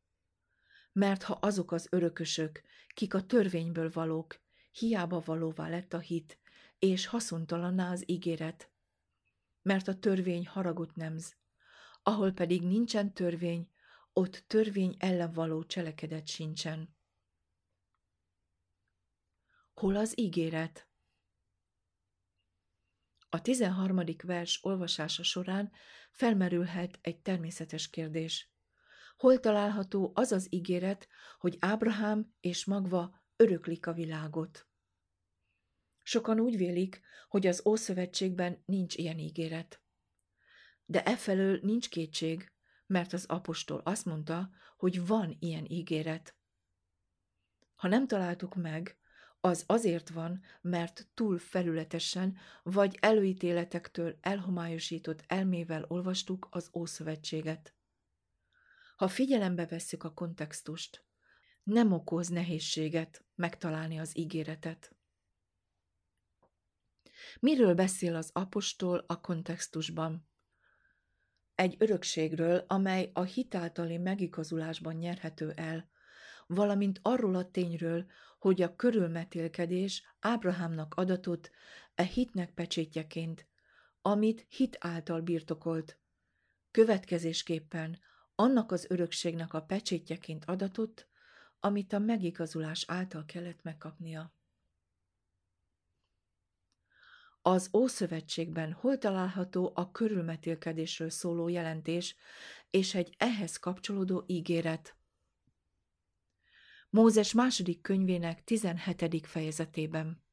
Mert 0.92 1.24
ha 1.24 1.34
azok 1.34 1.72
az 1.72 1.88
örökösök, 1.90 2.62
kik 2.94 3.13
a 3.13 3.26
törvényből 3.26 3.90
valók, 3.94 4.40
hiába 4.72 5.22
valóvá 5.26 5.70
lett 5.70 5.94
a 5.94 6.00
hit, 6.00 6.40
és 6.80 7.06
haszontalanná 7.06 7.92
az 7.92 8.10
ígéret. 8.10 8.70
Mert 9.62 9.88
a 9.88 10.00
törvény 10.00 10.48
haragot 10.48 10.96
nemz, 10.96 11.36
ahol 12.04 12.32
pedig 12.32 12.62
nincsen 12.62 13.13
törvény, 13.13 13.70
ott 14.13 14.44
törvény 14.48 14.96
ellen 15.00 15.32
való 15.32 15.63
cselekedet 15.63 16.28
sincsen. 16.28 16.97
Hol 19.80 19.96
az 19.96 20.20
ígéret? 20.20 20.88
A 23.30 23.42
tizenharmadik 23.42 24.22
vers 24.22 24.63
olvasása 24.63 25.24
során 25.24 25.72
felmerülhet 26.12 27.00
egy 27.02 27.22
természetes 27.22 27.90
kérdés. 27.90 28.52
Hol 29.18 29.40
található 29.40 30.12
az 30.16 30.32
az 30.32 30.48
ígéret, 30.50 31.08
hogy 31.40 31.58
Ábrahám 31.60 32.34
és 32.40 32.66
magva 32.66 33.24
öröklik 33.36 33.88
a 33.88 33.94
világot? 33.94 34.68
Sokan 36.04 36.40
úgy 36.40 36.58
vélik, 36.58 37.02
hogy 37.28 37.48
az 37.48 37.66
Ószövetségben 37.66 38.63
nincs 38.66 38.96
ilyen 38.96 39.20
ígéret. 39.20 39.82
De 40.86 41.04
efelől 41.04 41.60
nincs 41.62 41.90
kétség, 41.90 42.52
mert 42.86 43.13
az 43.13 43.26
apostol 43.26 43.80
azt 43.80 44.06
mondta, 44.06 44.50
hogy 44.78 45.08
van 45.08 45.36
ilyen 45.40 45.66
ígéret. 45.66 46.36
Ha 47.76 47.88
nem 47.88 48.08
találtuk 48.08 48.56
meg, 48.56 48.98
az 49.41 49.63
azért 49.67 50.10
van, 50.10 50.41
mert 50.62 51.08
túl 51.13 51.38
felületesen 51.38 52.38
vagy 52.63 52.97
előítéletektől 53.02 54.17
elhomályosított 54.21 55.23
elmével 55.28 55.86
olvastuk 55.88 56.47
az 56.52 56.69
Ószövetséget. 56.73 57.73
Ha 58.95 59.08
figyelembe 59.08 59.65
vesszük 59.65 60.04
a 60.04 60.13
kontextust, 60.13 61.06
nem 61.63 61.91
okoz 61.91 62.28
nehézséget 62.28 63.26
megtalálni 63.36 64.00
az 64.00 64.17
ígéretet. 64.17 64.95
Miről 67.39 67.73
beszél 67.73 68.15
az 68.15 68.30
apostol 68.34 69.04
a 69.08 69.21
kontextusban? 69.21 70.28
Egy 71.56 71.76
örökségről, 71.80 72.63
amely 72.67 73.10
a 73.13 73.23
hitáltali 73.23 73.97
megigazulásban 73.97 74.95
nyerhető 74.95 75.52
el, 75.56 75.89
valamint 76.47 77.00
arról 77.02 77.36
a 77.36 77.52
tényről, 77.52 78.06
hogy 78.38 78.62
a 78.62 78.76
körülmetélkedés 78.76 80.04
Ábrahámnak 80.19 80.93
adatot 80.93 81.52
e 81.95 82.04
hitnek 82.04 82.54
pecsétjeként, 82.54 83.47
amit 84.02 84.45
hit 84.50 84.78
által 84.80 85.21
birtokolt. 85.21 86.00
Következésképpen 86.71 88.00
annak 88.36 88.71
az 88.71 88.86
örökségnek 88.89 89.54
a 89.54 89.62
pecsétjeként 89.62 90.45
adatot, 90.45 91.08
amit 91.60 91.93
a 91.93 92.00
megigazulás 92.00 92.84
által 92.88 93.26
kellett 93.26 93.63
megkapnia. 93.63 94.36
Az 97.41 97.69
Ószövetségben 97.73 98.73
hol 98.73 98.97
található 98.97 99.71
a 99.76 99.91
körülmetélkedésről 99.91 101.10
szóló 101.10 101.47
jelentés 101.47 102.15
és 102.69 102.95
egy 102.95 103.15
ehhez 103.17 103.58
kapcsolódó 103.58 104.23
ígéret? 104.28 104.95
Mózes 106.89 107.34
második 107.34 107.82
könyvének 107.82 108.43
17. 108.43 109.28
fejezetében. 109.28 110.23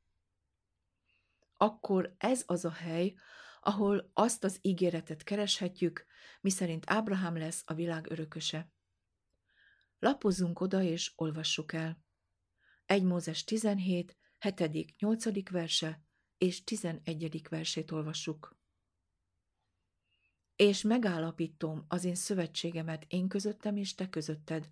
Akkor 1.57 2.15
ez 2.19 2.43
az 2.47 2.65
a 2.65 2.71
hely, 2.71 3.15
ahol 3.61 4.11
azt 4.13 4.45
az 4.45 4.59
ígéretet 4.61 5.23
kereshetjük, 5.23 6.05
miszerint 6.41 6.85
Ábrahám 6.87 7.37
lesz 7.37 7.63
a 7.67 7.75
világ 7.75 8.11
örököse. 8.11 8.73
Lapozzunk 9.99 10.61
oda 10.61 10.83
és 10.83 11.13
olvassuk 11.17 11.73
el. 11.73 12.05
1 12.87 13.03
Mózes 13.03 13.45
17, 13.45 14.17
7., 14.39 14.95
8. 14.99 15.51
verse 15.51 16.03
és 16.39 16.65
11. 16.65 17.49
versét 17.49 17.91
olvassuk. 17.91 18.57
És 20.57 20.83
megállapítom 20.83 21.85
az 21.89 22.05
én 22.05 22.15
szövetségemet 22.15 23.05
én 23.09 23.29
közöttem 23.29 23.77
és 23.77 23.95
te 23.95 24.09
közötted, 24.09 24.71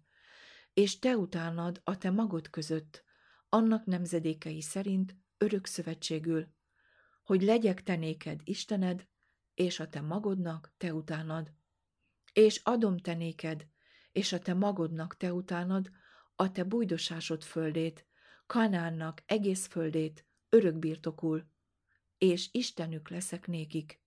és 0.74 0.98
te 0.98 1.16
utánad 1.16 1.80
a 1.84 1.98
te 1.98 2.10
magod 2.10 2.50
között, 2.50 3.04
annak 3.48 3.84
nemzedékei 3.84 4.60
szerint 4.60 5.16
örök 5.38 5.66
szövetségül, 5.66 6.48
hogy 7.22 7.42
legyek 7.42 7.82
te 7.82 7.96
néked 7.96 8.40
Istened, 8.44 9.06
és 9.54 9.80
a 9.80 9.88
te 9.88 10.00
magodnak 10.00 10.72
te 10.76 10.94
utánad. 10.94 11.52
És 12.32 12.60
adom 12.64 12.98
te 12.98 13.14
néked, 13.14 13.66
és 14.12 14.32
a 14.32 14.38
te 14.38 14.54
magodnak 14.54 15.16
te 15.16 15.32
utánad, 15.32 15.90
a 16.36 16.52
te 16.52 16.64
bújdosásod 16.64 17.42
földét, 17.42 18.06
Kanánnak 18.46 19.22
egész 19.26 19.66
földét, 19.66 20.26
örök 20.48 20.78
birtokul, 20.78 21.50
és 22.18 22.48
Istenük 22.52 23.08
leszek 23.08 23.46
nékik. 23.46 24.00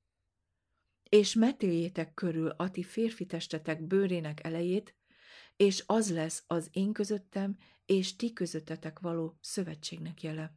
És 1.10 1.34
metéljétek 1.34 2.13
körül 2.13 2.49
a 2.49 2.69
ti 2.69 2.84
férfi 2.84 3.25
testetek 3.25 3.84
bőrének 3.84 4.43
elejét, 4.43 4.95
és 5.55 5.83
az 5.85 6.11
lesz 6.11 6.43
az 6.47 6.69
én 6.71 6.93
közöttem 6.93 7.57
és 7.85 8.15
ti 8.15 8.33
közöttetek 8.33 8.99
való 8.99 9.37
szövetségnek 9.41 10.23
jele. 10.23 10.53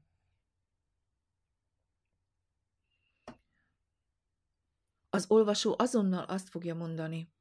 Az 5.11 5.25
olvasó 5.29 5.75
azonnal 5.79 6.25
azt 6.25 6.49
fogja 6.49 6.75
mondani. 6.75 7.33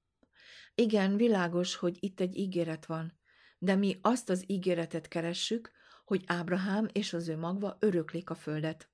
Igen, 0.76 1.16
világos, 1.16 1.76
hogy 1.76 1.98
itt 2.00 2.20
egy 2.20 2.38
ígéret 2.38 2.86
van, 2.86 3.20
de 3.58 3.76
mi 3.76 4.00
azt 4.02 4.30
az 4.30 4.44
ígéretet 4.50 5.08
keressük, 5.08 5.72
hogy 6.06 6.24
Ábrahám 6.28 6.88
és 6.92 7.14
az 7.14 7.28
ő 7.28 7.38
magva 7.38 7.78
öröklik 7.80 8.30
a 8.30 8.36
földet. 8.36 8.90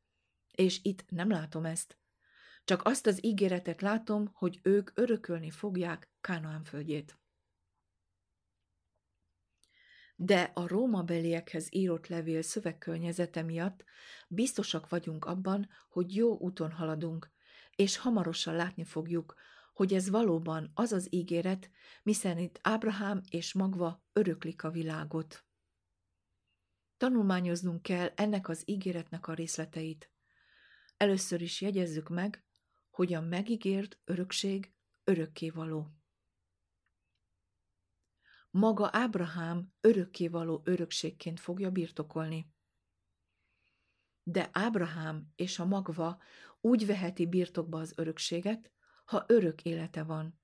És 0.52 0.80
itt 0.84 1.10
nem 1.10 1.30
látom 1.30 1.65
ezt. 1.65 1.97
Csak 2.63 2.84
azt 2.84 3.08
az 3.08 3.26
ígéretet 3.26 3.82
látom, 3.82 4.30
hogy 4.34 4.60
ők 4.63 4.91
örökölni 4.93 5.49
fogják 5.49 6.12
Kánaán 6.21 6.63
földjét. 6.63 7.17
De 10.26 10.52
a 10.54 10.68
Róma 10.68 11.02
beliekhez 11.02 11.68
írott 11.72 12.08
levél 12.08 12.42
szövegkörnyezete 12.42 13.42
miatt 13.42 13.84
biztosak 14.28 14.90
vagyunk 14.90 15.26
abban, 15.26 15.70
hogy 15.90 16.16
jó 16.16 16.38
úton 16.38 16.72
haladunk, 16.72 17.32
és 17.76 17.98
hamarosan 17.98 18.56
látni 18.56 18.84
fogjuk, 18.84 19.36
hogy 19.74 19.94
ez 19.94 20.10
valóban 20.10 20.72
az 20.74 20.92
az 20.92 21.14
ígéret, 21.14 21.70
miszerint 22.04 22.60
Ábrahám 22.62 23.22
és 23.30 23.54
magva 23.54 24.04
öröklik 24.14 24.64
a 24.64 24.72
világot. 24.72 25.46
Tanulmányoznunk 26.98 27.82
kell 27.82 28.12
ennek 28.16 28.50
az 28.50 28.64
ígéretnek 28.66 29.28
a 29.28 29.34
részleteit. 29.34 30.12
Először 30.98 31.42
is 31.42 31.62
jegyezzük 31.62 32.10
meg, 32.10 32.46
hogy 32.90 33.14
a 33.14 33.22
megígért 33.22 34.00
örökség 34.06 34.74
örökkévaló. 35.04 36.03
Maga 38.56 38.89
Ábrahám 38.92 39.74
örökkévaló 39.82 40.62
örökségként 40.63 41.39
fogja 41.39 41.72
birtokolni. 41.72 42.54
De 44.24 44.50
Ábrahám 44.52 45.32
és 45.36 45.60
a 45.60 45.66
magva 45.66 46.22
úgy 46.62 46.86
veheti 46.86 47.28
birtokba 47.28 47.80
az 47.80 47.94
örökséget, 47.96 48.72
ha 49.06 49.24
örök 49.28 49.63
élete 49.63 50.04
van. 50.04 50.39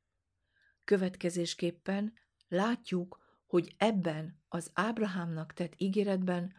Következésképpen 0.84 2.14
látjuk, 2.48 3.42
hogy 3.46 3.76
ebben 3.78 4.42
az 4.48 4.72
Ábrahámnak 4.74 5.54
tett 5.54 5.74
ígéretben 5.78 6.54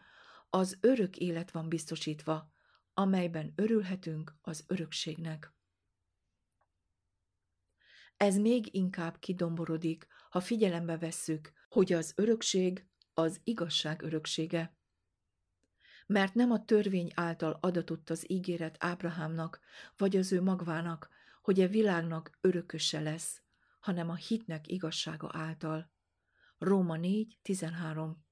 az 0.49 0.77
örök 0.81 1.17
élet 1.17 1.51
van 1.51 1.69
biztosítva, 1.69 2.51
amelyben 2.93 3.53
örülhetünk 3.55 4.37
az 4.41 4.63
örökségnek. 4.67 5.53
Ez 8.21 8.37
még 8.37 8.75
inkább 8.75 9.19
kidomborodik, 9.19 10.07
ha 10.29 10.39
figyelembe 10.39 10.97
vesszük, 10.97 11.51
hogy 11.69 11.93
az 11.93 12.13
örökség 12.15 12.87
az 13.13 13.41
igazság 13.43 14.01
öröksége. 14.01 14.77
Mert 16.05 16.33
nem 16.33 16.51
a 16.51 16.65
törvény 16.65 17.11
által 17.15 17.57
adatott 17.61 18.09
az 18.09 18.31
ígéret 18.31 18.75
Ábrahámnak, 18.79 19.59
vagy 19.97 20.17
az 20.17 20.31
ő 20.31 20.41
magvának, 20.41 21.09
hogy 21.41 21.59
a 21.59 21.63
e 21.63 21.67
világnak 21.67 22.37
örököse 22.41 22.99
lesz, 22.99 23.41
hanem 23.79 24.09
a 24.09 24.15
hitnek 24.15 24.67
igazsága 24.67 25.29
által. 25.33 25.91
Róma 26.57 26.95
4, 26.95 27.39
13 27.41 28.25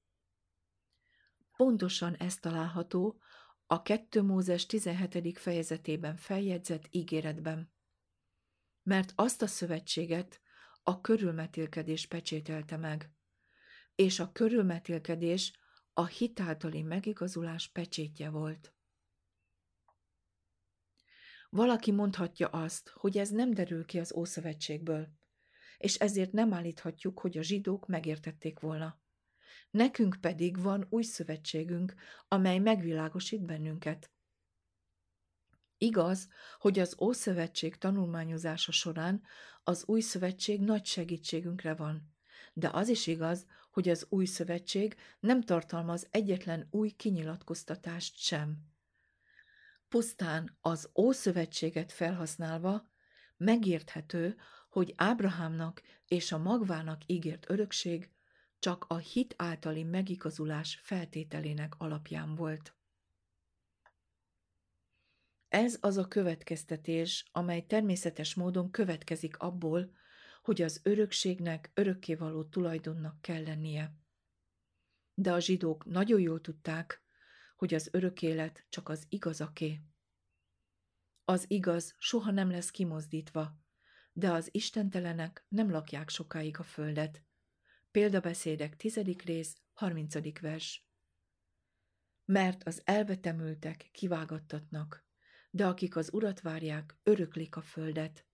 Pontosan 1.56 2.14
ez 2.14 2.36
található 2.36 3.20
a 3.66 3.82
2 3.82 4.22
Mózes 4.22 4.66
17. 4.66 5.38
fejezetében 5.38 6.16
feljegyzett 6.16 6.86
ígéretben. 6.90 7.78
Mert 8.90 9.12
azt 9.14 9.42
a 9.42 9.46
szövetséget 9.46 10.40
a 10.82 11.00
körülmetélkedés 11.00 12.06
pecsételte 12.06 12.76
meg, 12.76 13.10
és 13.94 14.20
a 14.20 14.32
körülmetélkedés 14.32 15.52
a 15.92 16.06
hitáltali 16.06 16.82
megigazulás 16.82 17.68
pecsétje 17.68 18.30
volt. 18.30 18.74
Valaki 21.50 21.90
mondhatja 21.90 22.48
azt, 22.48 22.88
hogy 22.88 23.18
ez 23.18 23.30
nem 23.30 23.54
derül 23.54 23.84
ki 23.84 23.98
az 23.98 24.14
Ószövetségből, 24.14 25.08
és 25.78 25.94
ezért 25.94 26.32
nem 26.32 26.52
állíthatjuk, 26.52 27.20
hogy 27.20 27.38
a 27.38 27.42
zsidók 27.42 27.86
megértették 27.86 28.58
volna. 28.58 29.00
Nekünk 29.70 30.16
pedig 30.20 30.62
van 30.62 30.86
új 30.88 31.02
szövetségünk, 31.02 31.94
amely 32.28 32.58
megvilágosít 32.58 33.44
bennünket. 33.44 34.10
Igaz, 35.82 36.28
hogy 36.58 36.78
az 36.78 36.96
Ószövetség 37.00 37.76
tanulmányozása 37.76 38.72
során 38.72 39.22
az 39.62 39.84
új 39.86 40.00
szövetség 40.00 40.60
nagy 40.60 40.84
segítségünkre 40.84 41.74
van, 41.74 42.14
de 42.52 42.70
az 42.72 42.88
is 42.88 43.06
igaz, 43.06 43.46
hogy 43.70 43.88
az 43.88 44.06
új 44.08 44.24
szövetség 44.24 44.96
nem 45.20 45.42
tartalmaz 45.42 46.06
egyetlen 46.10 46.66
új 46.70 46.90
kinyilatkoztatást 46.90 48.18
sem. 48.18 48.58
Pusztán 49.88 50.56
az 50.60 50.90
Ószövetséget 50.94 51.92
felhasználva 51.92 52.90
megérthető, 53.36 54.36
hogy 54.68 54.94
Ábrahámnak 54.96 55.82
és 56.06 56.32
a 56.32 56.38
magvának 56.38 57.02
ígért 57.06 57.50
örökség 57.50 58.10
csak 58.58 58.84
a 58.88 58.96
hit 58.96 59.34
általi 59.36 59.84
megigazulás 59.84 60.80
feltételének 60.82 61.74
alapján 61.78 62.34
volt. 62.34 62.74
Ez 65.50 65.76
az 65.80 65.96
a 65.96 66.08
következtetés, 66.08 67.28
amely 67.32 67.66
természetes 67.66 68.34
módon 68.34 68.70
következik 68.70 69.36
abból, 69.36 69.92
hogy 70.42 70.62
az 70.62 70.80
örökségnek 70.82 71.70
örökkévaló 71.74 72.44
tulajdonnak 72.44 73.20
kell 73.20 73.42
lennie. 73.42 73.94
De 75.14 75.32
a 75.32 75.40
zsidók 75.40 75.84
nagyon 75.84 76.20
jól 76.20 76.40
tudták, 76.40 77.02
hogy 77.56 77.74
az 77.74 77.88
örök 77.92 78.22
élet 78.22 78.66
csak 78.68 78.88
az 78.88 79.06
igazaké. 79.08 79.80
Az 81.24 81.44
igaz 81.48 81.94
soha 81.98 82.30
nem 82.30 82.50
lesz 82.50 82.70
kimozdítva, 82.70 83.58
de 84.12 84.30
az 84.30 84.48
istentelenek 84.52 85.46
nem 85.48 85.70
lakják 85.70 86.08
sokáig 86.08 86.58
a 86.58 86.62
földet. 86.62 87.22
Példabeszédek 87.90 88.76
tizedik 88.76 89.22
rész, 89.22 89.56
harmincadik 89.72 90.40
vers. 90.40 90.88
Mert 92.24 92.66
az 92.66 92.82
elvetemültek 92.84 93.88
kivágattatnak, 93.92 95.08
de 95.50 95.66
akik 95.66 95.96
az 95.96 96.12
urat 96.12 96.40
várják, 96.40 96.96
öröklik 97.02 97.56
a 97.56 97.62
földet. 97.62 98.26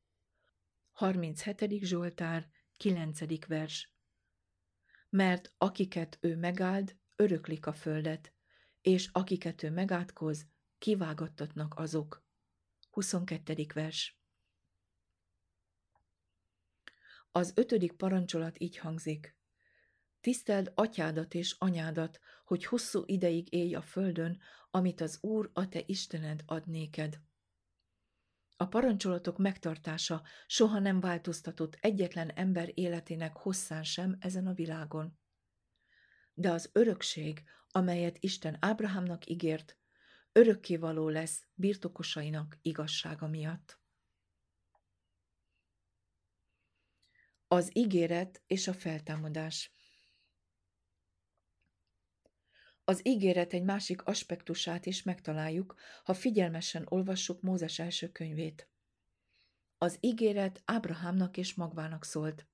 37. 0.92 1.84
Zsoltár, 1.84 2.50
9. 2.76 3.46
vers. 3.46 3.94
Mert 5.08 5.54
akiket 5.58 6.18
ő 6.20 6.36
megáld, 6.36 6.96
öröklik 7.16 7.66
a 7.66 7.72
földet, 7.72 8.32
és 8.80 9.08
akiket 9.12 9.62
ő 9.62 9.70
megátkoz, 9.70 10.46
kivágattatnak 10.78 11.78
azok. 11.78 12.24
22. 12.90 13.66
vers. 13.74 14.20
Az 17.30 17.52
ötödik 17.54 17.92
parancsolat 17.92 18.60
így 18.60 18.76
hangzik. 18.76 19.35
Tiszteld 20.26 20.72
atyádat 20.74 21.34
és 21.34 21.56
anyádat, 21.58 22.20
hogy 22.44 22.64
hosszú 22.64 23.02
ideig 23.04 23.52
élj 23.52 23.74
a 23.74 23.82
földön, 23.82 24.40
amit 24.70 25.00
az 25.00 25.18
Úr, 25.22 25.50
a 25.52 25.68
te 25.68 25.82
Istened 25.86 26.42
ad 26.46 26.66
néked. 26.66 27.20
A 28.56 28.66
parancsolatok 28.66 29.38
megtartása 29.38 30.22
soha 30.46 30.78
nem 30.78 31.00
változtatott 31.00 31.78
egyetlen 31.80 32.30
ember 32.30 32.70
életének 32.74 33.36
hosszán 33.36 33.82
sem 33.82 34.16
ezen 34.20 34.46
a 34.46 34.52
világon. 34.52 35.18
De 36.34 36.50
az 36.50 36.70
örökség, 36.72 37.42
amelyet 37.68 38.16
Isten 38.20 38.56
Ábrahámnak 38.60 39.28
ígért, 39.28 39.78
örökkévaló 40.32 41.08
lesz 41.08 41.46
birtokosainak 41.54 42.58
igazsága 42.62 43.28
miatt. 43.28 43.80
Az 47.48 47.70
ígéret 47.76 48.42
és 48.46 48.68
a 48.68 48.74
feltámadás 48.74 49.75
Az 52.88 53.06
ígéret 53.06 53.52
egy 53.52 53.62
másik 53.62 54.02
aspektusát 54.02 54.86
is 54.86 55.02
megtaláljuk, 55.02 55.74
ha 56.04 56.14
figyelmesen 56.14 56.86
olvassuk 56.88 57.40
Mózes 57.40 57.78
első 57.78 58.08
könyvét. 58.08 58.68
Az 59.78 59.98
ígéret 60.00 60.62
Ábrahámnak 60.64 61.36
és 61.36 61.54
magvának 61.54 62.04
szólt. 62.04 62.46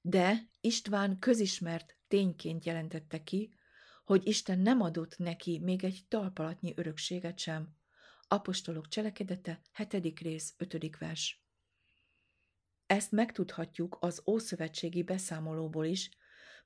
De 0.00 0.50
István 0.60 1.18
közismert 1.18 1.96
tényként 2.08 2.64
jelentette 2.64 3.22
ki, 3.22 3.54
hogy 4.04 4.26
Isten 4.26 4.58
nem 4.58 4.80
adott 4.80 5.18
neki 5.18 5.58
még 5.58 5.84
egy 5.84 6.04
talpalatnyi 6.08 6.72
örökséget 6.76 7.38
sem. 7.38 7.76
Apostolok 8.28 8.88
cselekedete, 8.88 9.60
7. 9.90 10.20
rész, 10.20 10.54
5. 10.56 10.96
vers. 10.98 11.44
Ezt 12.86 13.12
megtudhatjuk 13.12 13.96
az 14.00 14.22
Ószövetségi 14.26 15.02
beszámolóból 15.02 15.84
is, 15.84 16.10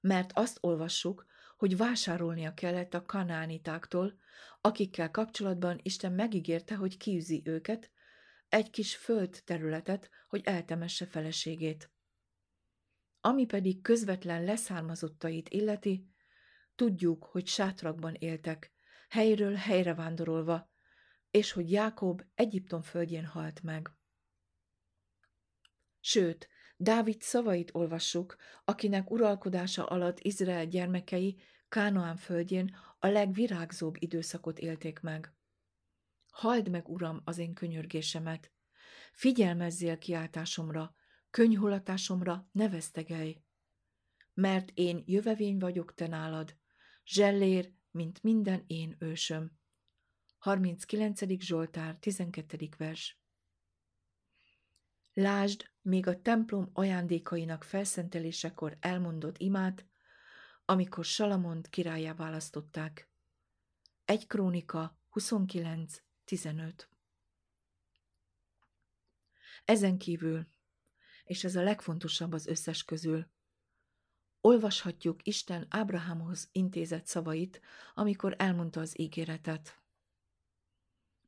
mert 0.01 0.31
azt 0.35 0.59
olvassuk, 0.61 1.27
hogy 1.57 1.77
vásárolnia 1.77 2.55
kellett 2.55 2.95
a 2.95 3.05
kanánitáktól, 3.05 4.19
akikkel 4.61 5.11
kapcsolatban 5.11 5.81
Isten 5.83 6.13
megígérte, 6.13 6.75
hogy 6.75 6.97
kiűzi 6.97 7.43
őket, 7.45 7.91
egy 8.49 8.71
kis 8.71 8.97
föld 8.97 9.43
területet, 9.45 10.11
hogy 10.29 10.43
eltemesse 10.45 11.07
feleségét. 11.07 11.91
Ami 13.21 13.47
pedig 13.47 13.83
közvetlen 13.83 14.45
leszármazottait 14.45 15.49
illeti, 15.49 16.09
tudjuk, 16.75 17.25
hogy 17.25 17.47
sátrakban 17.47 18.15
éltek, 18.15 18.73
helyről 19.09 19.55
helyre 19.55 19.95
vándorolva, 19.95 20.71
és 21.31 21.53
hogy 21.53 21.71
Jákob 21.71 22.23
Egyiptom 22.35 22.83
földjén 22.83 23.25
halt 23.25 23.63
meg. 23.63 23.91
Sőt, 26.01 26.49
Dávid 26.77 27.23
szavait 27.23 27.75
olvassuk, 27.75 28.37
akinek 28.65 29.11
uralkodása 29.11 29.87
alatt 29.87 30.21
Izrael 30.21 30.67
gyermekei 30.67 31.41
Kánoán 31.69 32.17
földjén 32.17 32.77
a 32.99 33.07
legvirágzóbb 33.07 33.95
időszakot 33.99 34.59
élték 34.59 35.01
meg. 35.01 35.35
Halld 36.31 36.69
meg, 36.71 36.89
Uram, 36.89 37.21
az 37.25 37.39
én 37.39 37.55
könyörgésemet! 37.55 38.53
Figyelmezzél 39.13 39.99
kiáltásomra, 39.99 40.95
könyhulatásomra 41.31 42.49
ne 42.53 42.69
vesztegelj! 42.69 43.43
Mert 44.35 44.71
én 44.75 45.03
jövevény 45.07 45.59
vagyok 45.59 45.95
te 45.95 46.07
nálad, 46.07 46.57
zsellér, 47.05 47.73
mint 47.91 48.23
minden 48.23 48.65
én 48.67 48.97
ősöm. 48.99 49.59
39. 50.39 51.41
Zsoltár, 51.41 51.99
12. 51.99 52.69
vers 52.77 53.21
Lásd, 55.13 55.71
még 55.87 56.07
a 56.07 56.23
templom 56.23 56.71
ajándékainak 56.73 57.65
felszentelésekor 57.65 58.77
elmondott 58.81 59.39
imát, 59.39 59.87
amikor 60.65 61.05
Salamont 61.05 61.69
királyá 61.69 62.15
választották. 62.15 63.09
Egy 64.05 64.27
krónika 64.27 64.99
29.15 65.13 66.73
Ezen 69.65 69.99
kívül, 69.99 70.47
és 71.25 71.45
ez 71.45 71.57
a 71.57 71.63
legfontosabb 71.63 72.33
az 72.33 72.47
összes 72.47 72.85
közül, 72.85 73.27
olvashatjuk 74.41 75.27
Isten 75.27 75.67
Ábrahámhoz 75.69 76.49
intézett 76.53 77.07
szavait, 77.07 77.61
amikor 77.95 78.35
elmondta 78.39 78.81
az 78.81 78.99
ígéretet. 79.01 79.81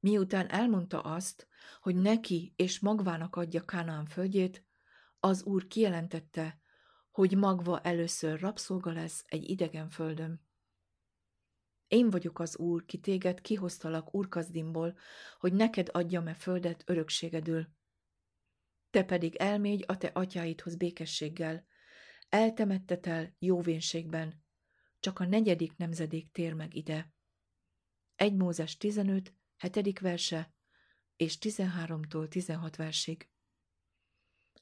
Miután 0.01 0.51
elmondta 0.51 1.01
azt, 1.01 1.49
hogy 1.81 1.97
neki 1.97 2.53
és 2.57 2.81
magvának 2.81 3.37
adja 3.37 3.65
Kánaán 3.65 4.07
földjét, 4.07 4.65
az 5.21 5.43
úr 5.43 5.67
kijelentette, 5.67 6.61
hogy 7.11 7.37
magva 7.37 7.81
először 7.81 8.41
rabszolga 8.41 8.93
lesz 8.93 9.25
egy 9.27 9.51
idegen 9.51 9.89
földön. 9.89 10.47
Én 11.89 12.11
vagyok 12.11 12.39
az 12.39 12.59
úr, 12.59 12.85
ki 12.85 12.99
téged 12.99 13.41
kihoztalak 13.41 14.15
úrkazdimból, 14.15 14.99
hogy 15.39 15.53
neked 15.53 15.89
adjam-e 15.93 16.35
földet 16.35 16.83
örökségedül. 16.87 17.69
Te 18.91 19.05
pedig 19.05 19.35
elmégy 19.35 19.85
a 19.87 19.97
te 19.97 20.07
atyáidhoz 20.07 20.77
békességgel, 20.77 21.67
eltemettetel 22.29 23.35
jóvénségben, 23.39 24.45
csak 25.01 25.19
a 25.19 25.25
negyedik 25.25 25.77
nemzedék 25.77 26.31
tér 26.31 26.53
meg 26.55 26.75
ide. 26.75 27.13
Egy 28.15 28.35
Mózes 28.35 28.77
15, 28.77 29.35
hetedik 29.59 30.01
verse, 30.01 30.55
és 31.17 31.39
13-tól 31.41 32.29
16 32.29 32.77
versig. 32.77 33.31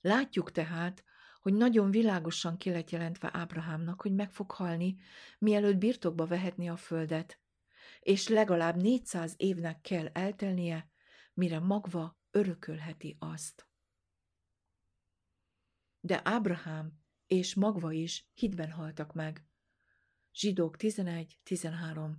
Látjuk 0.01 0.51
tehát, 0.51 1.05
hogy 1.41 1.55
nagyon 1.55 1.91
világosan 1.91 2.57
ki 2.57 2.71
lett 2.71 2.91
jelentve 2.91 3.31
Ábrahámnak, 3.33 4.03
hogy 4.03 4.15
meg 4.15 4.33
fog 4.33 4.51
halni, 4.51 4.97
mielőtt 5.39 5.77
birtokba 5.79 6.27
vehetni 6.27 6.69
a 6.69 6.77
földet, 6.77 7.41
és 8.01 8.29
legalább 8.29 8.77
400 8.77 9.35
évnek 9.37 9.81
kell 9.81 10.07
eltelnie, 10.07 10.91
mire 11.35 11.59
magva 11.59 12.19
örökölheti 12.31 13.17
azt. 13.19 13.69
De 16.01 16.21
Ábrahám 16.25 17.05
és 17.27 17.55
magva 17.55 17.93
is 17.93 18.29
hitben 18.35 18.71
haltak 18.71 19.13
meg. 19.13 19.47
Zsidók 20.33 20.77
11-13 20.79 22.13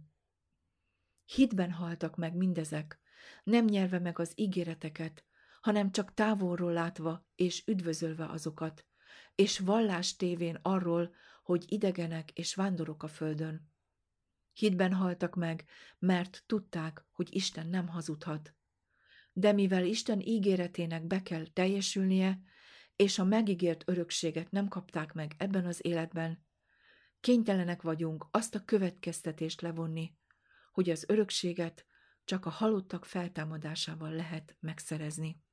Hitben 1.27 1.71
haltak 1.71 2.15
meg 2.15 2.35
mindezek, 2.35 2.99
nem 3.43 3.65
nyelve 3.65 3.99
meg 3.99 4.19
az 4.19 4.31
ígéreteket, 4.35 5.25
hanem 5.61 5.91
csak 5.91 6.13
távolról 6.13 6.73
látva 6.73 7.25
és 7.35 7.63
üdvözölve 7.65 8.25
azokat, 8.25 8.85
és 9.35 9.59
vallás 9.59 10.15
tévén 10.15 10.59
arról, 10.61 11.13
hogy 11.43 11.65
idegenek 11.67 12.31
és 12.31 12.55
vándorok 12.55 13.03
a 13.03 13.07
földön. 13.07 13.71
Hitben 14.53 14.93
haltak 14.93 15.35
meg, 15.35 15.65
mert 15.99 16.43
tudták, 16.45 17.05
hogy 17.11 17.35
Isten 17.35 17.67
nem 17.67 17.87
hazudhat. 17.87 18.55
De 19.33 19.51
mivel 19.51 19.85
Isten 19.85 20.19
ígéretének 20.19 21.03
be 21.03 21.21
kell 21.21 21.47
teljesülnie, 21.53 22.39
és 22.95 23.19
a 23.19 23.23
megígért 23.23 23.83
örökséget 23.85 24.51
nem 24.51 24.67
kapták 24.67 25.13
meg 25.13 25.33
ebben 25.37 25.65
az 25.65 25.85
életben, 25.85 26.45
kénytelenek 27.19 27.81
vagyunk 27.81 28.27
azt 28.31 28.55
a 28.55 28.65
következtetést 28.65 29.61
levonni, 29.61 30.15
hogy 30.77 30.89
az 30.89 31.03
örökséget 31.07 31.85
csak 32.23 32.45
a 32.45 32.49
halottak 32.49 33.05
feltámadásával 33.05 34.11
lehet 34.11 34.57
megszerezni. 34.59 35.43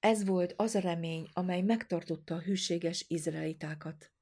Ez 0.00 0.24
volt 0.24 0.54
az 0.56 0.74
a 0.74 0.78
remény, 0.80 1.28
amely 1.32 1.62
megtartotta 1.62 2.34
a 2.34 2.40
hűséges 2.40 3.04
izraelitákat. 3.08 4.12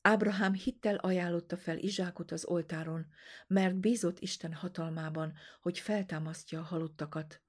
Ábrahám 0.00 0.52
hittel 0.52 0.96
ajánlotta 0.96 1.56
fel 1.56 1.78
Izsákot 1.78 2.30
az 2.30 2.44
oltáron, 2.44 3.06
mert 3.46 3.76
bízott 3.76 4.18
Isten 4.18 4.52
hatalmában, 4.52 5.34
hogy 5.60 5.78
feltámasztja 5.78 6.60
a 6.60 6.64
halottakat. 6.64 7.42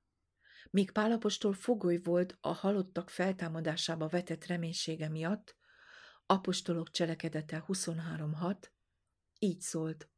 Míg 0.69 0.91
Pálapostól 0.91 1.53
fogoly 1.53 1.97
volt 1.97 2.38
a 2.41 2.53
halottak 2.53 3.10
feltámadásába 3.10 4.08
vetett 4.08 4.45
reménysége 4.45 5.10
miatt, 5.10 5.58
apostolok 6.25 6.91
cselekedete 6.91 7.63
23.6, 7.67 8.73
így 9.45 9.62
szólt. 9.62 10.10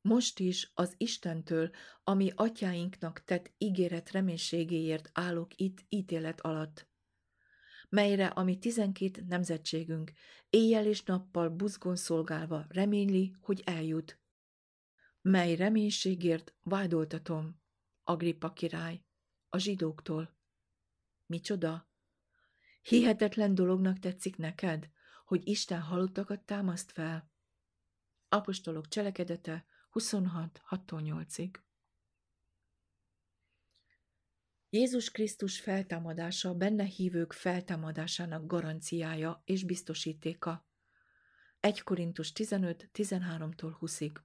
Most 0.00 0.38
is 0.38 0.70
az 0.74 0.94
Istentől, 0.96 1.70
ami 2.04 2.32
atyáinknak 2.34 3.24
tett 3.24 3.52
ígéret 3.58 4.10
reménységéért 4.10 5.10
állok 5.12 5.56
itt 5.56 5.84
ítélet 5.88 6.40
alatt, 6.40 6.90
melyre 7.88 8.26
a 8.26 8.42
mi 8.42 8.58
tizenkét 8.58 9.26
nemzetségünk 9.26 10.12
éjjel 10.50 10.86
és 10.86 11.02
nappal 11.02 11.48
buzgon 11.48 11.96
szolgálva 11.96 12.66
reményli, 12.68 13.34
hogy 13.40 13.62
eljut. 13.64 14.20
Mely 15.20 15.54
reménységért 15.54 16.54
vádoltatom, 16.62 17.60
Agrippa 18.04 18.52
király, 18.52 19.04
a 19.48 19.58
zsidóktól. 19.58 20.36
Micsoda? 21.26 21.90
Hihetetlen 22.82 23.54
dolognak 23.54 23.98
tetszik 23.98 24.36
neked, 24.36 24.90
hogy 25.24 25.48
Isten 25.48 25.80
halottakat 25.80 26.40
támaszt 26.40 26.92
fel? 26.92 27.31
Apostolok 28.32 28.88
cselekedete 28.88 29.64
26, 29.90 30.62
6-8-ig. 30.70 31.54
Jézus 34.70 35.10
Krisztus 35.10 35.60
feltámadása 35.60 36.54
benne 36.54 36.84
hívők 36.84 37.32
feltámadásának 37.32 38.46
garanciája 38.46 39.42
és 39.44 39.64
biztosítéka. 39.64 40.66
1 41.60 41.82
Korintus 41.82 42.32
15, 42.32 42.90
13-tól 42.94 43.76
20-ig. 43.80 44.16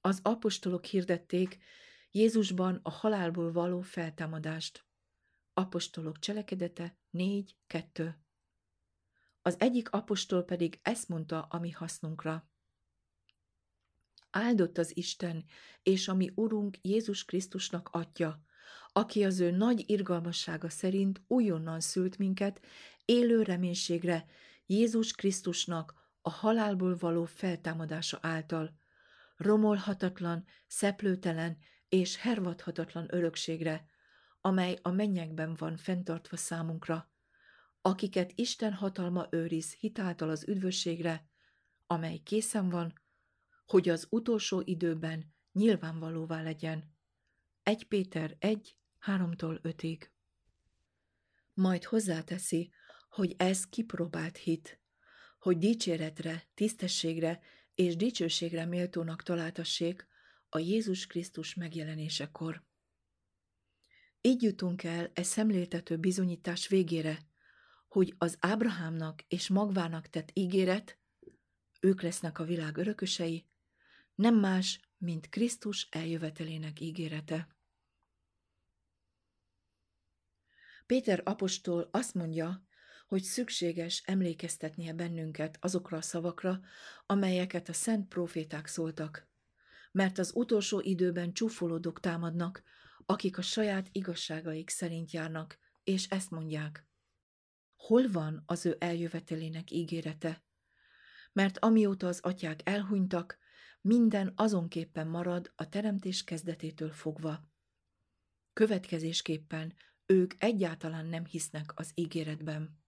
Az 0.00 0.20
apostolok 0.22 0.84
hirdették 0.84 1.58
Jézusban 2.10 2.80
a 2.82 2.90
halálból 2.90 3.52
való 3.52 3.80
feltámadást. 3.80 4.86
Apostolok 5.54 6.18
cselekedete 6.18 6.98
4, 7.10 7.56
2. 7.66 8.18
Az 9.42 9.60
egyik 9.60 9.90
apostol 9.90 10.42
pedig 10.42 10.78
ezt 10.82 11.08
mondta 11.08 11.42
a 11.42 11.58
mi 11.58 11.70
hasznunkra. 11.70 12.50
Áldott 14.36 14.78
az 14.78 14.96
Isten, 14.96 15.44
és 15.82 16.08
a 16.08 16.14
mi 16.14 16.32
Urunk 16.34 16.76
Jézus 16.82 17.24
Krisztusnak 17.24 17.88
atya, 17.92 18.40
aki 18.92 19.24
az 19.24 19.40
ő 19.40 19.50
nagy 19.50 19.84
irgalmassága 19.86 20.68
szerint 20.68 21.20
újonnan 21.26 21.80
szült 21.80 22.18
minket 22.18 22.60
élő 23.04 23.42
reménységre 23.42 24.26
Jézus 24.66 25.12
Krisztusnak 25.12 25.94
a 26.22 26.30
halálból 26.30 26.96
való 26.96 27.24
feltámadása 27.24 28.18
által, 28.22 28.76
romolhatatlan, 29.36 30.44
szeplőtelen 30.66 31.58
és 31.88 32.16
hervadhatatlan 32.16 33.06
örökségre, 33.10 33.84
amely 34.40 34.78
a 34.82 34.90
mennyekben 34.90 35.54
van 35.54 35.76
fenntartva 35.76 36.36
számunkra, 36.36 37.10
akiket 37.80 38.32
Isten 38.34 38.72
hatalma 38.72 39.26
őriz 39.30 39.72
hitáltal 39.72 40.30
az 40.30 40.48
üdvösségre, 40.48 41.28
amely 41.86 42.16
készen 42.16 42.68
van, 42.68 43.04
hogy 43.66 43.88
az 43.88 44.06
utolsó 44.10 44.62
időben 44.64 45.34
nyilvánvalóvá 45.52 46.42
legyen. 46.42 46.94
1 47.62 47.84
Péter 47.84 48.36
1, 48.38 48.76
3-tól 49.06 49.60
5-ig. 49.62 50.08
Majd 51.54 51.84
hozzáteszi, 51.84 52.72
hogy 53.08 53.34
ez 53.36 53.66
kipróbált 53.66 54.36
hit, 54.36 54.80
hogy 55.38 55.58
dicséretre, 55.58 56.48
tisztességre 56.54 57.40
és 57.74 57.96
dicsőségre 57.96 58.64
méltónak 58.64 59.22
találtassék 59.22 60.06
a 60.48 60.58
Jézus 60.58 61.06
Krisztus 61.06 61.54
megjelenésekor. 61.54 62.64
Így 64.20 64.42
jutunk 64.42 64.82
el 64.82 65.10
e 65.14 65.22
szemléltető 65.22 65.96
bizonyítás 65.96 66.68
végére, 66.68 67.26
hogy 67.88 68.14
az 68.18 68.36
Ábrahámnak 68.40 69.22
és 69.28 69.48
magvának 69.48 70.08
tett 70.08 70.30
ígéret, 70.32 70.98
ők 71.80 72.02
lesznek 72.02 72.38
a 72.38 72.44
világ 72.44 72.76
örökösei, 72.76 73.46
nem 74.16 74.34
más, 74.34 74.80
mint 74.98 75.28
Krisztus 75.28 75.88
eljövetelének 75.90 76.80
ígérete. 76.80 77.48
Péter 80.86 81.20
apostol 81.24 81.88
azt 81.90 82.14
mondja, 82.14 82.66
hogy 83.06 83.22
szükséges 83.22 84.02
emlékeztetnie 84.06 84.92
bennünket 84.92 85.58
azokra 85.60 85.96
a 85.96 86.02
szavakra, 86.02 86.60
amelyeket 87.06 87.68
a 87.68 87.72
szent 87.72 88.08
proféták 88.08 88.66
szóltak. 88.66 89.28
Mert 89.92 90.18
az 90.18 90.32
utolsó 90.34 90.80
időben 90.80 91.32
csúfolódók 91.32 92.00
támadnak, 92.00 92.62
akik 93.06 93.38
a 93.38 93.42
saját 93.42 93.88
igazságaik 93.92 94.70
szerint 94.70 95.10
járnak, 95.10 95.58
és 95.84 96.06
ezt 96.08 96.30
mondják. 96.30 96.86
Hol 97.76 98.10
van 98.10 98.42
az 98.46 98.66
ő 98.66 98.76
eljövetelének 98.78 99.70
ígérete? 99.70 100.44
Mert 101.32 101.58
amióta 101.58 102.06
az 102.06 102.20
atyák 102.20 102.60
elhunytak, 102.64 103.38
minden 103.86 104.32
azonképpen 104.36 105.06
marad 105.06 105.52
a 105.54 105.68
teremtés 105.68 106.24
kezdetétől 106.24 106.90
fogva. 106.90 107.50
Következésképpen 108.52 109.74
ők 110.06 110.34
egyáltalán 110.38 111.06
nem 111.06 111.24
hisznek 111.24 111.72
az 111.74 111.90
ígéretben. 111.94 112.84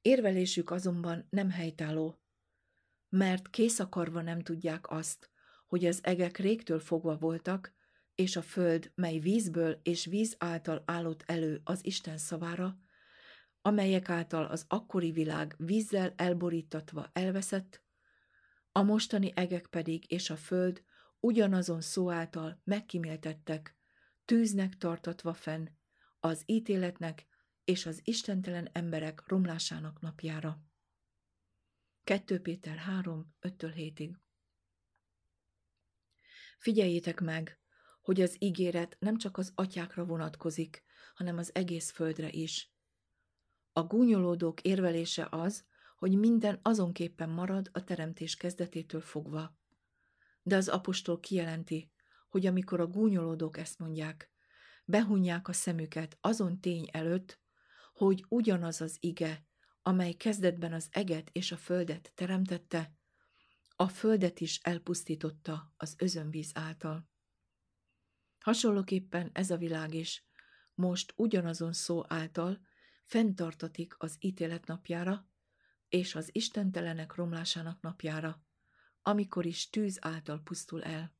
Érvelésük 0.00 0.70
azonban 0.70 1.26
nem 1.30 1.50
helytálló, 1.50 2.22
mert 3.08 3.50
kész 3.50 3.78
akarva 3.78 4.22
nem 4.22 4.42
tudják 4.42 4.90
azt, 4.90 5.30
hogy 5.66 5.86
az 5.86 6.00
egek 6.02 6.36
régtől 6.36 6.80
fogva 6.80 7.16
voltak, 7.16 7.74
és 8.14 8.36
a 8.36 8.42
föld, 8.42 8.92
mely 8.94 9.18
vízből 9.18 9.80
és 9.82 10.04
víz 10.04 10.34
által 10.38 10.82
állott 10.86 11.22
elő 11.26 11.60
az 11.64 11.84
Isten 11.84 12.18
szavára, 12.18 12.78
amelyek 13.62 14.08
által 14.08 14.44
az 14.44 14.64
akkori 14.68 15.10
világ 15.10 15.54
vízzel 15.58 16.12
elborítatva 16.16 17.10
elveszett, 17.12 17.88
a 18.80 18.82
mostani 18.82 19.32
egek 19.34 19.66
pedig 19.66 20.10
és 20.10 20.30
a 20.30 20.36
föld 20.36 20.84
ugyanazon 21.18 21.80
szó 21.80 22.10
által 22.10 22.60
megkiméltettek, 22.64 23.76
tűznek 24.24 24.76
tartatva 24.76 25.34
fenn, 25.34 25.68
az 26.20 26.42
ítéletnek 26.46 27.26
és 27.64 27.86
az 27.86 28.00
istentelen 28.04 28.68
emberek 28.72 29.22
romlásának 29.26 30.00
napjára. 30.00 30.64
2 32.04 32.40
Péter 32.40 32.76
3, 32.76 33.34
5-től 33.40 33.72
7-ig 33.76 34.14
Figyeljétek 36.58 37.20
meg, 37.20 37.60
hogy 38.00 38.20
az 38.20 38.36
ígéret 38.38 38.96
nem 38.98 39.16
csak 39.16 39.38
az 39.38 39.52
atyákra 39.54 40.04
vonatkozik, 40.04 40.82
hanem 41.14 41.38
az 41.38 41.54
egész 41.54 41.90
földre 41.90 42.30
is. 42.30 42.72
A 43.72 43.82
gúnyolódók 43.82 44.60
érvelése 44.60 45.28
az, 45.30 45.68
hogy 46.00 46.18
minden 46.18 46.58
azonképpen 46.62 47.30
marad 47.30 47.70
a 47.72 47.84
teremtés 47.84 48.36
kezdetétől 48.36 49.00
fogva. 49.00 49.58
De 50.42 50.56
az 50.56 50.68
apostol 50.68 51.20
kijelenti, 51.20 51.92
hogy 52.28 52.46
amikor 52.46 52.80
a 52.80 52.86
gúnyolódók 52.86 53.56
ezt 53.56 53.78
mondják, 53.78 54.30
behunják 54.84 55.48
a 55.48 55.52
szemüket 55.52 56.18
azon 56.20 56.60
tény 56.60 56.88
előtt, 56.92 57.40
hogy 57.92 58.24
ugyanaz 58.28 58.80
az 58.80 58.96
ige, 59.00 59.46
amely 59.82 60.12
kezdetben 60.12 60.72
az 60.72 60.88
eget 60.90 61.30
és 61.32 61.52
a 61.52 61.56
földet 61.56 62.12
teremtette, 62.14 62.94
a 63.76 63.88
földet 63.88 64.40
is 64.40 64.60
elpusztította 64.62 65.72
az 65.76 65.94
özönvíz 65.98 66.50
által. 66.54 67.08
Hasonlóképpen 68.40 69.30
ez 69.32 69.50
a 69.50 69.56
világ 69.56 69.94
is 69.94 70.26
most 70.74 71.12
ugyanazon 71.16 71.72
szó 71.72 72.02
által 72.08 72.60
fenntartatik 73.04 73.94
az 73.98 74.16
ítélet 74.18 74.66
napjára 74.66 75.29
és 75.90 76.14
az 76.14 76.28
istentelenek 76.32 77.14
romlásának 77.14 77.80
napjára, 77.80 78.42
amikor 79.02 79.46
is 79.46 79.70
tűz 79.70 79.98
által 80.00 80.42
pusztul 80.42 80.82
el. 80.82 81.14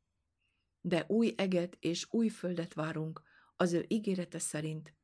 De 0.80 1.04
új 1.09 1.35
eget 1.37 1.76
és 1.80 2.06
új 2.11 2.28
földet 2.28 2.74
várunk 2.74 3.22
az 3.56 3.72
ő 3.72 3.85
ígérete 3.88 4.38
szerint, 4.38 4.94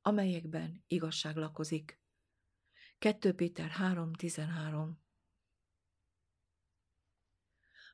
amelyekben 0.00 0.84
igazság 0.86 1.36
lakozik. 1.36 2.00
2 2.98 3.32
Péter 3.32 3.70
3.13 3.78 4.90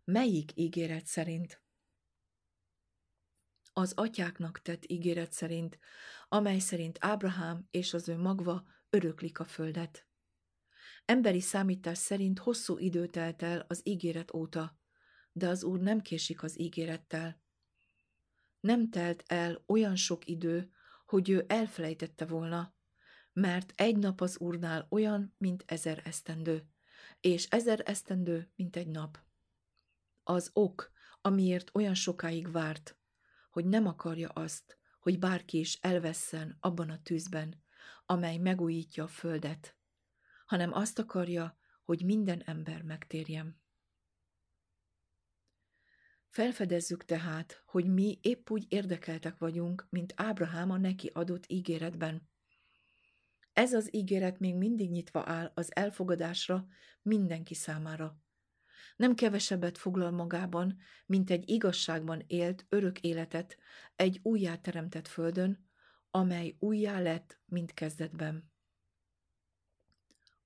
Melyik 0.04 0.56
ígéret 0.56 1.06
szerint? 1.06 1.62
Az 3.72 3.92
atyáknak 3.92 4.62
tett 4.62 4.84
ígéret 4.86 5.32
szerint, 5.32 5.78
amely 6.28 6.58
szerint 6.58 6.98
Ábrahám 7.00 7.66
és 7.70 7.94
az 7.94 8.08
ő 8.08 8.16
magva 8.16 8.64
öröklik 8.90 9.38
a 9.38 9.44
földet. 9.44 10.09
Emberi 11.10 11.40
számítás 11.40 11.98
szerint 11.98 12.38
hosszú 12.38 12.78
idő 12.78 13.06
telt 13.06 13.42
el 13.42 13.64
az 13.68 13.80
ígéret 13.84 14.34
óta, 14.34 14.78
de 15.32 15.48
az 15.48 15.64
Úr 15.64 15.80
nem 15.80 16.00
késik 16.00 16.42
az 16.42 16.60
ígérettel. 16.60 17.40
Nem 18.60 18.90
telt 18.90 19.22
el 19.26 19.62
olyan 19.66 19.96
sok 19.96 20.26
idő, 20.26 20.70
hogy 21.06 21.30
ő 21.30 21.44
elfelejtette 21.48 22.26
volna, 22.26 22.74
mert 23.32 23.72
egy 23.76 23.96
nap 23.96 24.20
az 24.20 24.38
Úrnál 24.38 24.86
olyan, 24.90 25.34
mint 25.38 25.64
ezer 25.66 26.02
esztendő, 26.04 26.68
és 27.20 27.46
ezer 27.46 27.82
esztendő, 27.84 28.50
mint 28.56 28.76
egy 28.76 28.88
nap. 28.88 29.18
Az 30.22 30.50
ok, 30.52 30.90
amiért 31.20 31.70
olyan 31.72 31.94
sokáig 31.94 32.50
várt, 32.50 32.98
hogy 33.50 33.64
nem 33.64 33.86
akarja 33.86 34.28
azt, 34.28 34.78
hogy 35.00 35.18
bárki 35.18 35.58
is 35.58 35.78
elvesszen 35.80 36.56
abban 36.60 36.90
a 36.90 37.02
tűzben, 37.02 37.62
amely 38.06 38.36
megújítja 38.36 39.04
a 39.04 39.08
földet, 39.08 39.74
hanem 40.50 40.72
azt 40.72 40.98
akarja, 40.98 41.58
hogy 41.82 42.04
minden 42.04 42.42
ember 42.42 42.82
megtérjen. 42.82 43.60
Felfedezzük 46.28 47.04
tehát, 47.04 47.62
hogy 47.66 47.86
mi 47.86 48.18
épp 48.22 48.50
úgy 48.50 48.66
érdekeltek 48.68 49.38
vagyunk, 49.38 49.86
mint 49.90 50.12
Ábrahám 50.16 50.70
a 50.70 50.76
neki 50.76 51.10
adott 51.12 51.44
ígéretben. 51.46 52.28
Ez 53.52 53.72
az 53.72 53.94
ígéret 53.94 54.38
még 54.38 54.56
mindig 54.56 54.90
nyitva 54.90 55.22
áll 55.26 55.50
az 55.54 55.76
elfogadásra 55.76 56.66
mindenki 57.02 57.54
számára. 57.54 58.18
Nem 58.96 59.14
kevesebbet 59.14 59.78
foglal 59.78 60.10
magában, 60.10 60.78
mint 61.06 61.30
egy 61.30 61.50
igazságban 61.50 62.24
élt 62.26 62.66
örök 62.68 63.00
életet 63.00 63.56
egy 63.96 64.20
újjáteremtett 64.22 65.08
földön, 65.08 65.68
amely 66.10 66.56
újjá 66.58 67.00
lett, 67.00 67.40
mint 67.46 67.74
kezdetben. 67.74 68.49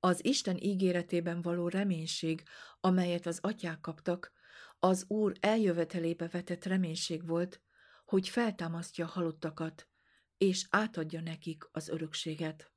Az 0.05 0.25
Isten 0.25 0.57
ígéretében 0.57 1.43
való 1.43 1.69
reménység, 1.69 2.43
amelyet 2.81 3.27
az 3.27 3.39
atyák 3.43 3.81
kaptak, 3.81 4.33
az 4.79 5.05
Úr 5.09 5.37
eljövetelébe 5.41 6.29
vetett 6.29 6.65
reménység 6.65 7.27
volt, 7.27 7.61
hogy 8.05 8.29
feltámasztja 8.29 9.05
a 9.05 9.09
halottakat, 9.09 9.89
és 10.37 10.67
átadja 10.71 11.21
nekik 11.21 11.69
az 11.73 11.89
örökséget. 11.89 12.73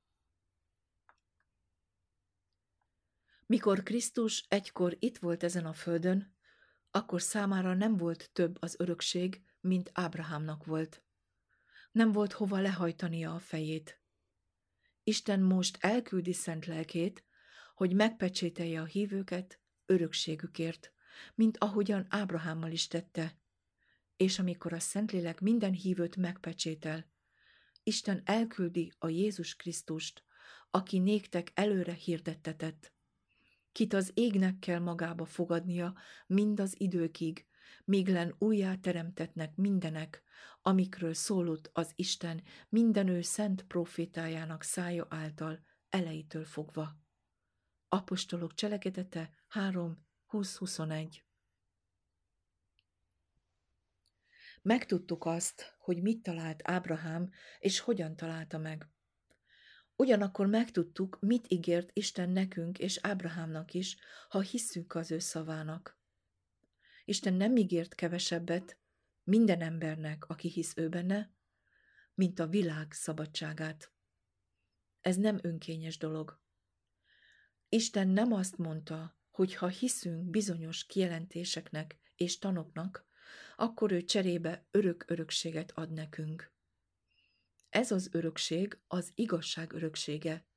Mikor 3.45 3.83
Krisztus 3.83 4.45
egykor 4.47 4.95
itt 4.99 5.17
volt 5.17 5.43
ezen 5.43 5.65
a 5.65 5.73
földön, 5.73 6.35
akkor 6.91 7.21
számára 7.21 7.73
nem 7.73 7.97
volt 7.97 8.29
több 8.33 8.57
az 8.59 8.75
örökség, 8.79 9.43
mint 9.59 9.89
Ábrahámnak 9.93 10.65
volt. 10.65 11.03
Nem 11.91 12.11
volt 12.11 12.33
hova 12.33 12.59
lehajtania 12.59 13.33
a 13.33 13.39
fejét. 13.39 14.01
Isten 15.07 15.39
most 15.39 15.77
elküldi 15.79 16.33
szent 16.33 16.65
lelkét, 16.65 17.23
hogy 17.75 17.93
megpecsételje 17.93 18.81
a 18.81 18.85
hívőket 18.85 19.59
örökségükért, 19.85 20.93
mint 21.35 21.57
ahogyan 21.57 22.05
Ábrahámmal 22.09 22.71
is 22.71 22.87
tette. 22.87 23.37
És 24.17 24.39
amikor 24.39 24.73
a 24.73 24.79
Szentlélek 24.79 25.39
minden 25.39 25.71
hívőt 25.71 26.15
megpecsétel, 26.15 27.11
Isten 27.83 28.21
elküldi 28.25 28.91
a 28.97 29.07
Jézus 29.07 29.55
Krisztust, 29.55 30.23
aki 30.71 30.99
néktek 30.99 31.51
előre 31.53 31.93
hirdettetett, 31.93 32.93
kit 33.71 33.93
az 33.93 34.11
égnek 34.13 34.59
kell 34.59 34.79
magába 34.79 35.25
fogadnia 35.25 35.97
mind 36.25 36.59
az 36.59 36.75
időkig, 36.77 37.45
míg 37.85 38.07
len 38.07 38.35
újjá 38.37 38.75
teremtetnek 38.75 39.55
mindenek, 39.55 40.23
amikről 40.61 41.13
szólott 41.13 41.69
az 41.73 41.91
Isten 41.95 42.43
minden 42.69 43.07
ő 43.07 43.21
szent 43.21 43.63
profétájának 43.63 44.63
szája 44.63 45.07
által, 45.09 45.59
elejétől 45.89 46.45
fogva. 46.45 46.97
Apostolok 47.89 48.53
cselekedete 48.53 49.29
3, 49.47 50.05
20-21 50.31 51.25
Megtudtuk 54.61 55.25
azt, 55.25 55.75
hogy 55.79 56.01
mit 56.01 56.23
talált 56.23 56.61
Ábrahám, 56.63 57.29
és 57.59 57.79
hogyan 57.79 58.15
találta 58.15 58.57
meg. 58.57 58.89
Ugyanakkor 59.95 60.47
megtudtuk, 60.47 61.17
mit 61.19 61.45
ígért 61.51 61.89
Isten 61.93 62.29
nekünk 62.29 62.79
és 62.79 62.99
Ábrahámnak 63.01 63.73
is, 63.73 63.97
ha 64.29 64.39
hisszük 64.41 64.95
az 64.95 65.11
ő 65.11 65.19
szavának. 65.19 65.96
Isten 67.09 67.33
nem 67.33 67.55
ígért 67.55 67.95
kevesebbet 67.95 68.77
minden 69.23 69.61
embernek, 69.61 70.29
aki 70.29 70.49
hisz 70.49 70.73
ő 70.75 70.89
benne, 70.89 71.31
mint 72.13 72.39
a 72.39 72.47
világ 72.47 72.91
szabadságát. 72.91 73.91
Ez 75.01 75.15
nem 75.15 75.39
önkényes 75.41 75.97
dolog. 75.97 76.41
Isten 77.69 78.07
nem 78.07 78.33
azt 78.33 78.57
mondta, 78.57 79.19
hogy 79.29 79.55
ha 79.55 79.67
hiszünk 79.67 80.29
bizonyos 80.29 80.85
kijelentéseknek 80.85 81.99
és 82.15 82.37
tanoknak, 82.37 83.05
akkor 83.55 83.91
ő 83.91 84.03
cserébe 84.03 84.67
örök 84.71 85.05
örökséget 85.07 85.71
ad 85.71 85.91
nekünk. 85.91 86.53
Ez 87.69 87.91
az 87.91 88.09
örökség 88.11 88.79
az 88.87 89.11
igazság 89.15 89.73
öröksége. 89.73 90.47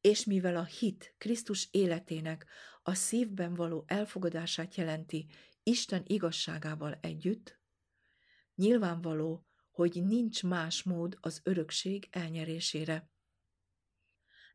És 0.00 0.24
mivel 0.24 0.56
a 0.56 0.64
hit 0.64 1.14
Krisztus 1.18 1.68
életének 1.70 2.46
a 2.88 2.94
szívben 2.94 3.54
való 3.54 3.84
elfogadását 3.86 4.74
jelenti 4.74 5.26
Isten 5.68 6.02
igazságával 6.06 6.98
együtt, 7.00 7.60
nyilvánvaló, 8.54 9.46
hogy 9.70 10.02
nincs 10.04 10.42
más 10.42 10.82
mód 10.82 11.18
az 11.20 11.40
örökség 11.44 12.08
elnyerésére. 12.10 13.10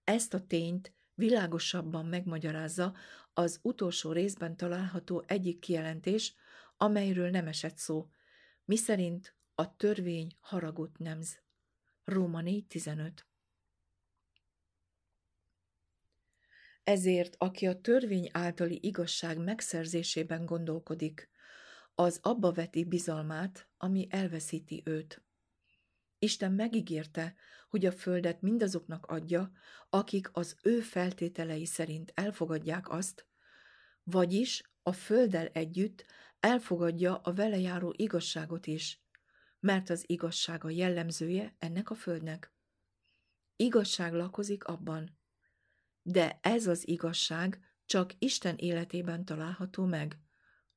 Ezt 0.03 0.33
a 0.33 0.45
tényt 0.47 0.93
világosabban 1.13 2.05
megmagyarázza 2.05 2.95
az 3.33 3.59
utolsó 3.61 4.11
részben 4.11 4.57
található 4.57 5.23
egyik 5.27 5.59
kijelentés, 5.59 6.35
amelyről 6.77 7.29
nem 7.29 7.47
esett 7.47 7.77
szó, 7.77 8.09
miszerint 8.65 9.35
a 9.55 9.75
törvény 9.75 10.37
haragot 10.39 10.97
nemz. 10.97 11.41
Róma 12.03 12.41
4.15 12.41 13.11
Ezért, 16.83 17.35
aki 17.37 17.67
a 17.67 17.81
törvény 17.81 18.29
általi 18.31 18.79
igazság 18.81 19.37
megszerzésében 19.37 20.45
gondolkodik, 20.45 21.29
az 21.95 22.19
abba 22.21 22.51
veti 22.51 22.83
bizalmát, 22.83 23.67
ami 23.77 24.07
elveszíti 24.09 24.81
őt. 24.85 25.23
Isten 26.19 26.51
megígérte, 26.51 27.35
hogy 27.69 27.85
a 27.85 27.91
földet 27.91 28.41
mindazoknak 28.41 29.05
adja, 29.05 29.51
akik 29.89 30.29
az 30.31 30.57
ő 30.61 30.79
feltételei 30.79 31.65
szerint 31.65 32.11
elfogadják 32.15 32.89
azt, 32.89 33.27
vagyis 34.03 34.63
a 34.83 34.93
földdel 34.93 35.47
együtt 35.47 36.05
elfogadja 36.39 37.17
a 37.17 37.33
vele 37.33 37.59
járó 37.59 37.93
igazságot 37.97 38.67
is, 38.67 39.01
mert 39.59 39.89
az 39.89 40.03
igazság 40.07 40.63
a 40.63 40.69
jellemzője 40.69 41.55
ennek 41.59 41.89
a 41.89 41.95
földnek. 41.95 42.53
Igazság 43.55 44.13
lakozik 44.13 44.63
abban, 44.63 45.17
de 46.03 46.39
ez 46.41 46.67
az 46.67 46.87
igazság 46.87 47.59
csak 47.85 48.13
Isten 48.19 48.55
életében 48.55 49.25
található 49.25 49.85
meg, 49.85 50.19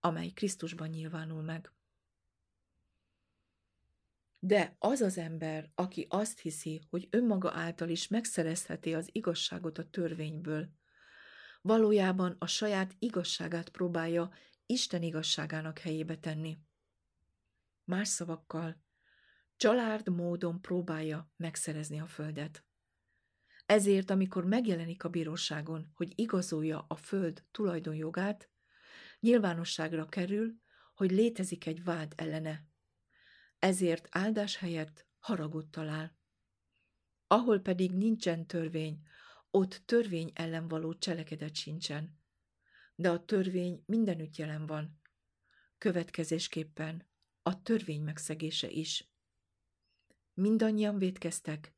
amely 0.00 0.28
Krisztusban 0.28 0.88
nyilvánul 0.88 1.42
meg. 1.42 1.70
De 4.38 4.76
az 4.78 5.00
az 5.00 5.18
ember, 5.18 5.70
aki 5.74 6.06
azt 6.08 6.40
hiszi, 6.40 6.86
hogy 6.90 7.08
önmaga 7.10 7.52
által 7.52 7.88
is 7.88 8.08
megszerezheti 8.08 8.94
az 8.94 9.08
igazságot 9.12 9.78
a 9.78 9.90
törvényből, 9.90 10.68
valójában 11.60 12.36
a 12.38 12.46
saját 12.46 12.94
igazságát 12.98 13.68
próbálja 13.68 14.30
Isten 14.66 15.02
igazságának 15.02 15.78
helyébe 15.78 16.16
tenni. 16.16 16.58
Más 17.84 18.08
szavakkal, 18.08 18.82
család 19.56 20.08
módon 20.08 20.60
próbálja 20.60 21.32
megszerezni 21.36 22.00
a 22.00 22.06
földet. 22.06 22.65
Ezért, 23.66 24.10
amikor 24.10 24.44
megjelenik 24.44 25.04
a 25.04 25.08
bíróságon, 25.08 25.92
hogy 25.94 26.12
igazolja 26.14 26.84
a 26.88 26.96
föld 26.96 27.44
tulajdonjogát, 27.50 28.50
nyilvánosságra 29.20 30.06
kerül, 30.06 30.54
hogy 30.94 31.10
létezik 31.10 31.66
egy 31.66 31.84
vád 31.84 32.12
ellene. 32.16 32.66
Ezért 33.58 34.08
áldás 34.10 34.56
helyett 34.56 35.06
haragot 35.18 35.70
talál. 35.70 36.18
Ahol 37.26 37.60
pedig 37.60 37.92
nincsen 37.92 38.46
törvény, 38.46 39.02
ott 39.50 39.82
törvény 39.84 40.30
ellen 40.34 40.68
való 40.68 40.94
cselekedet 40.94 41.54
sincsen. 41.54 42.18
De 42.94 43.10
a 43.10 43.24
törvény 43.24 43.82
mindenütt 43.86 44.36
jelen 44.36 44.66
van. 44.66 45.00
Következésképpen 45.78 47.08
a 47.42 47.62
törvény 47.62 48.02
megszegése 48.02 48.70
is. 48.70 49.10
Mindannyian 50.34 50.98
védkeztek, 50.98 51.75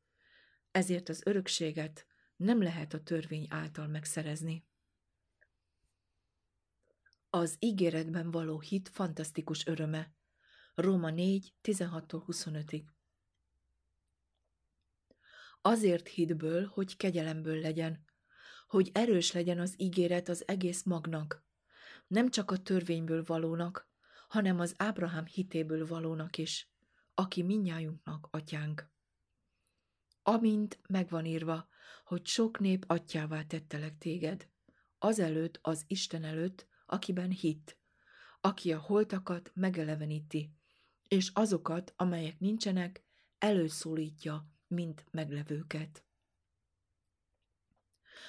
ezért 0.71 1.09
az 1.09 1.23
örökséget 1.25 2.07
nem 2.37 2.63
lehet 2.63 2.95
a 2.95 3.03
törvény 3.03 3.47
által 3.51 3.87
megszerezni. 3.87 4.67
Az 7.31 7.57
ígéretben 7.59 8.31
való 8.31 8.61
hit 8.61 8.89
fantasztikus 8.89 9.67
öröme. 9.67 10.13
Róma 10.75 11.11
4, 11.11 11.55
16-25-ig. 11.63 12.83
Azért 15.61 16.09
hitből, 16.09 16.67
hogy 16.67 16.97
kegyelemből 16.97 17.61
legyen, 17.61 18.05
hogy 18.67 18.91
erős 18.95 19.33
legyen 19.33 19.59
az 19.59 19.75
ígéret 19.77 20.29
az 20.29 20.49
egész 20.49 20.83
magnak, 20.83 21.47
nem 22.07 22.31
csak 22.31 22.51
a 22.51 22.63
törvényből 22.63 23.23
valónak, 23.27 23.89
hanem 24.29 24.61
az 24.61 24.75
Ábrahám 24.77 25.27
hitéből 25.27 25.87
valónak 25.87 26.39
is, 26.39 26.71
aki 27.15 27.43
minnyájunknak 27.43 28.29
atyánk. 28.31 28.91
Amint 30.29 30.79
megvan 30.89 31.25
írva, 31.25 31.69
hogy 32.05 32.27
sok 32.27 32.59
nép 32.59 32.85
atyává 32.87 33.43
tettelek 33.43 33.99
téged, 33.99 34.49
azelőtt 34.99 35.59
az 35.63 35.85
Isten 35.87 36.25
előtt, 36.25 36.67
akiben 36.87 37.31
hitt, 37.31 37.79
aki 38.41 38.73
a 38.73 38.79
holtakat 38.79 39.51
megeleveníti, 39.55 40.53
és 41.09 41.31
azokat, 41.35 41.93
amelyek 41.97 42.39
nincsenek, 42.39 43.05
előszólítja, 43.39 44.51
mint 44.67 45.05
meglevőket. 45.11 46.05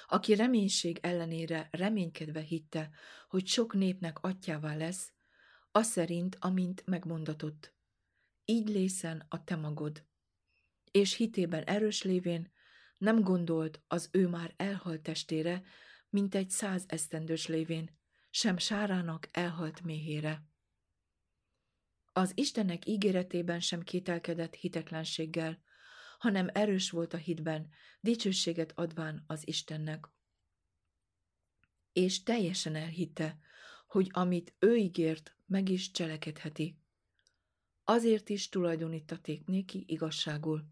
Aki 0.06 0.34
reménység 0.34 0.98
ellenére 1.02 1.68
reménykedve 1.70 2.40
hitte, 2.40 2.90
hogy 3.28 3.46
sok 3.46 3.74
népnek 3.74 4.22
atyává 4.22 4.76
lesz, 4.76 5.12
az 5.72 5.86
szerint, 5.86 6.36
amint 6.40 6.86
megmondatott. 6.86 7.74
Így 8.44 8.68
lészen 8.68 9.26
a 9.28 9.44
te 9.44 9.56
magod. 9.56 10.08
És 10.90 11.14
hitében 11.14 11.62
erős 11.62 12.02
lévén 12.02 12.52
nem 12.98 13.20
gondolt 13.20 13.82
az 13.86 14.08
ő 14.12 14.28
már 14.28 14.54
elhalt 14.56 15.00
testére, 15.00 15.62
mint 16.08 16.34
egy 16.34 16.50
száz 16.50 16.84
esztendős 16.88 17.46
lévén, 17.46 17.98
sem 18.30 18.58
sárának 18.58 19.28
elhalt 19.32 19.82
méhére. 19.82 20.44
Az 22.12 22.32
Istennek 22.34 22.86
ígéretében 22.86 23.60
sem 23.60 23.82
kételkedett 23.82 24.54
hitetlenséggel, 24.54 25.62
hanem 26.18 26.48
erős 26.52 26.90
volt 26.90 27.12
a 27.12 27.16
hitben, 27.16 27.70
dicsőséget 28.00 28.72
adván 28.74 29.24
az 29.26 29.48
Istennek. 29.48 30.08
És 31.92 32.22
teljesen 32.22 32.74
elhitte, 32.74 33.38
hogy 33.86 34.08
amit 34.12 34.54
ő 34.58 34.76
ígért, 34.76 35.36
meg 35.46 35.68
is 35.68 35.90
cselekedheti. 35.90 36.78
Azért 37.84 38.28
is 38.28 38.48
tulajdonítaték 38.48 39.46
néki 39.46 39.84
igazságul. 39.86 40.64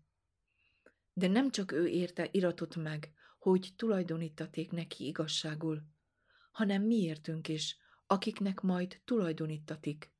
De 1.18 1.28
nem 1.28 1.50
csak 1.50 1.72
ő 1.72 1.86
érte 1.86 2.28
iratot 2.30 2.76
meg, 2.76 3.12
hogy 3.38 3.72
tulajdonítaték 3.76 4.70
neki 4.70 5.06
igazságul, 5.06 5.82
hanem 6.50 6.82
miértünk 6.82 7.48
is, 7.48 7.76
akiknek 8.06 8.60
majd 8.60 9.00
tulajdonítatik. 9.04 10.12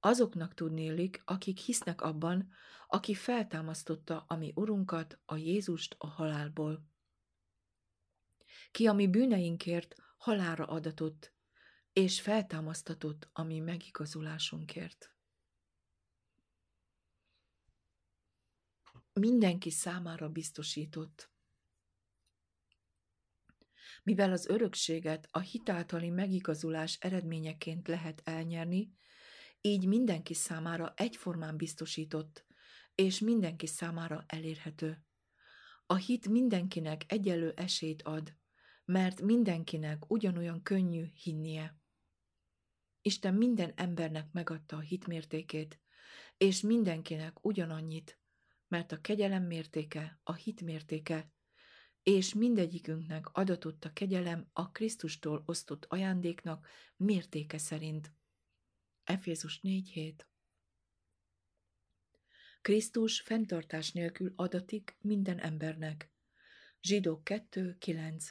Azoknak 0.00 0.54
tudnélik, 0.54 1.22
akik 1.24 1.58
hisznek 1.58 2.00
abban, 2.00 2.50
aki 2.88 3.14
feltámasztotta 3.14 4.24
a 4.26 4.36
mi 4.36 4.52
Urunkat, 4.54 5.18
a 5.24 5.36
Jézust 5.36 5.94
a 5.98 6.06
halálból. 6.06 6.88
Ki 8.70 8.86
a 8.86 8.92
mi 8.92 9.08
bűneinkért 9.08 9.94
halára 10.16 10.64
adatott, 10.64 11.32
és 11.92 12.20
feltámasztatott 12.20 13.28
a 13.32 13.42
mi 13.42 13.58
megigazulásunkért. 13.58 15.13
Mindenki 19.20 19.70
számára 19.70 20.28
biztosított. 20.28 21.32
Mivel 24.02 24.32
az 24.32 24.46
örökséget 24.46 25.28
a 25.30 25.38
hitáltali 25.38 26.10
megigazulás 26.10 26.98
eredményeként 27.00 27.88
lehet 27.88 28.20
elnyerni, 28.24 28.92
így 29.60 29.86
mindenki 29.86 30.34
számára 30.34 30.92
egyformán 30.96 31.56
biztosított, 31.56 32.46
és 32.94 33.18
mindenki 33.18 33.66
számára 33.66 34.24
elérhető. 34.26 35.04
A 35.86 35.94
hit 35.94 36.28
mindenkinek 36.28 37.12
egyelő 37.12 37.52
esélyt 37.56 38.02
ad, 38.02 38.36
mert 38.84 39.20
mindenkinek 39.20 40.10
ugyanolyan 40.10 40.62
könnyű 40.62 41.04
hinnie. 41.22 41.78
Isten 43.02 43.34
minden 43.34 43.72
embernek 43.76 44.32
megadta 44.32 44.76
a 44.76 44.80
hitmértékét, 44.80 45.80
és 46.36 46.60
mindenkinek 46.60 47.44
ugyanannyit, 47.44 48.18
mert 48.68 48.92
a 48.92 49.00
kegyelem 49.00 49.42
mértéke 49.42 50.20
a 50.22 50.34
hit 50.34 50.60
mértéke, 50.60 51.32
és 52.02 52.34
mindegyikünknek 52.34 53.28
adatott 53.32 53.84
a 53.84 53.92
kegyelem 53.92 54.48
a 54.52 54.70
Krisztustól 54.70 55.42
osztott 55.46 55.84
ajándéknak 55.84 56.68
mértéke 56.96 57.58
szerint. 57.58 58.12
Efézus 59.04 59.60
4.7 59.62 60.14
Krisztus 62.60 63.20
fenntartás 63.20 63.92
nélkül 63.92 64.32
adatik 64.36 64.96
minden 65.00 65.38
embernek. 65.38 66.12
Zsidók 66.80 67.20
2.9 67.24 68.28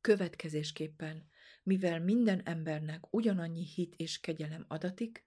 Következésképpen, 0.00 1.30
mivel 1.62 2.00
minden 2.00 2.46
embernek 2.46 3.14
ugyanannyi 3.14 3.64
hit 3.64 3.94
és 3.94 4.20
kegyelem 4.20 4.64
adatik, 4.68 5.26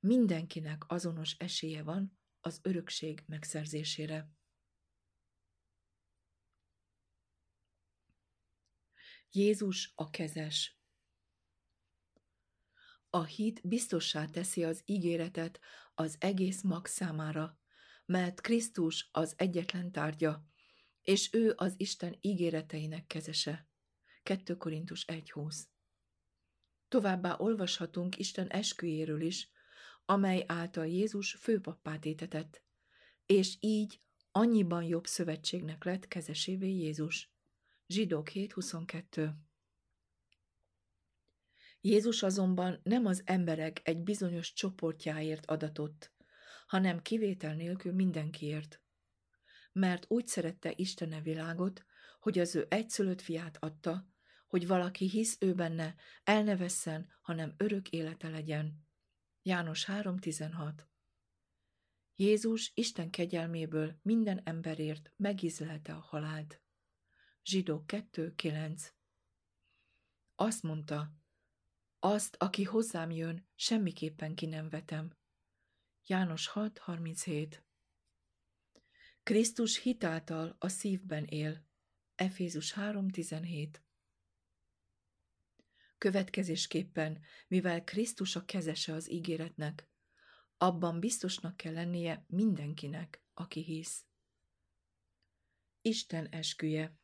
mindenkinek 0.00 0.82
azonos 0.86 1.36
esélye 1.38 1.82
van 1.82 2.18
az 2.44 2.60
örökség 2.62 3.22
megszerzésére. 3.26 4.30
Jézus 9.30 9.92
a 9.94 10.10
kezes. 10.10 10.78
A 13.10 13.24
hit 13.24 13.68
biztossá 13.68 14.26
teszi 14.26 14.64
az 14.64 14.82
ígéretet 14.84 15.60
az 15.94 16.16
egész 16.20 16.62
mag 16.62 16.86
számára, 16.86 17.58
mert 18.04 18.40
Krisztus 18.40 19.08
az 19.12 19.34
egyetlen 19.36 19.92
tárgya, 19.92 20.46
és 21.02 21.32
ő 21.32 21.52
az 21.56 21.74
Isten 21.76 22.18
ígéreteinek 22.20 23.06
kezese. 23.06 23.68
2 24.22 24.56
Korintus 24.56 25.04
1.20 25.04 25.56
Továbbá 26.88 27.36
olvashatunk 27.38 28.18
Isten 28.18 28.48
esküjéről 28.48 29.20
is, 29.20 29.53
amely 30.04 30.44
által 30.46 30.86
Jézus 30.86 31.32
főpappát 31.32 32.04
étetett, 32.04 32.62
és 33.26 33.56
így 33.60 34.00
annyiban 34.30 34.82
jobb 34.82 35.06
szövetségnek 35.06 35.84
lett 35.84 36.08
kezesévé 36.08 36.70
Jézus. 36.70 37.32
Zsidók 37.86 38.28
7.22 38.30 39.30
Jézus 41.80 42.22
azonban 42.22 42.80
nem 42.82 43.06
az 43.06 43.22
emberek 43.24 43.80
egy 43.82 44.02
bizonyos 44.02 44.52
csoportjáért 44.52 45.46
adatott, 45.46 46.12
hanem 46.66 47.02
kivétel 47.02 47.54
nélkül 47.54 47.92
mindenkiért. 47.92 48.80
Mert 49.72 50.04
úgy 50.08 50.26
szerette 50.26 50.72
Istene 50.76 51.20
világot, 51.20 51.84
hogy 52.20 52.38
az 52.38 52.54
ő 52.54 52.66
egyszülött 52.68 53.20
fiát 53.20 53.56
adta, 53.60 54.08
hogy 54.46 54.66
valaki 54.66 55.08
hisz 55.08 55.36
ő 55.40 55.54
benne, 55.54 55.94
el 56.24 56.42
hanem 57.20 57.54
örök 57.56 57.88
élete 57.88 58.28
legyen. 58.28 58.83
János 59.46 59.84
3.16 59.84 60.84
Jézus 62.14 62.72
Isten 62.74 63.10
kegyelméből 63.10 63.98
minden 64.02 64.40
emberért 64.44 65.12
megízlelte 65.16 65.94
a 65.94 65.98
halált. 66.00 66.62
Zsidók 67.42 67.84
2.9 67.86 68.88
Azt 70.34 70.62
mondta, 70.62 71.12
azt, 71.98 72.36
aki 72.38 72.62
hozzám 72.62 73.10
jön, 73.10 73.48
semmiképpen 73.54 74.34
ki 74.34 74.46
nem 74.46 74.68
vetem. 74.68 75.16
János 76.06 76.50
6.37 76.54 77.58
Krisztus 79.22 79.82
hitáltal 79.82 80.56
a 80.58 80.68
szívben 80.68 81.24
él. 81.24 81.66
Efézus 82.14 82.74
3.17 82.74 83.68
Következésképpen, 85.98 87.20
mivel 87.48 87.84
Krisztus 87.84 88.36
a 88.36 88.44
kezese 88.44 88.92
az 88.92 89.10
ígéretnek, 89.10 89.88
abban 90.56 91.00
biztosnak 91.00 91.56
kell 91.56 91.72
lennie 91.72 92.24
mindenkinek, 92.28 93.22
aki 93.34 93.62
hisz. 93.62 94.04
Isten 95.80 96.28
esküje 96.28 96.98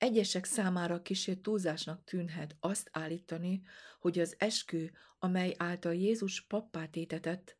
Egyesek 0.00 0.44
számára 0.44 1.02
kisé 1.02 1.34
túlzásnak 1.34 2.04
tűnhet 2.04 2.56
azt 2.60 2.88
állítani, 2.92 3.62
hogy 3.98 4.18
az 4.18 4.34
eskü, 4.38 4.90
amely 5.18 5.54
által 5.58 5.94
Jézus 5.94 6.40
pappát 6.46 6.96
étetett, 6.96 7.58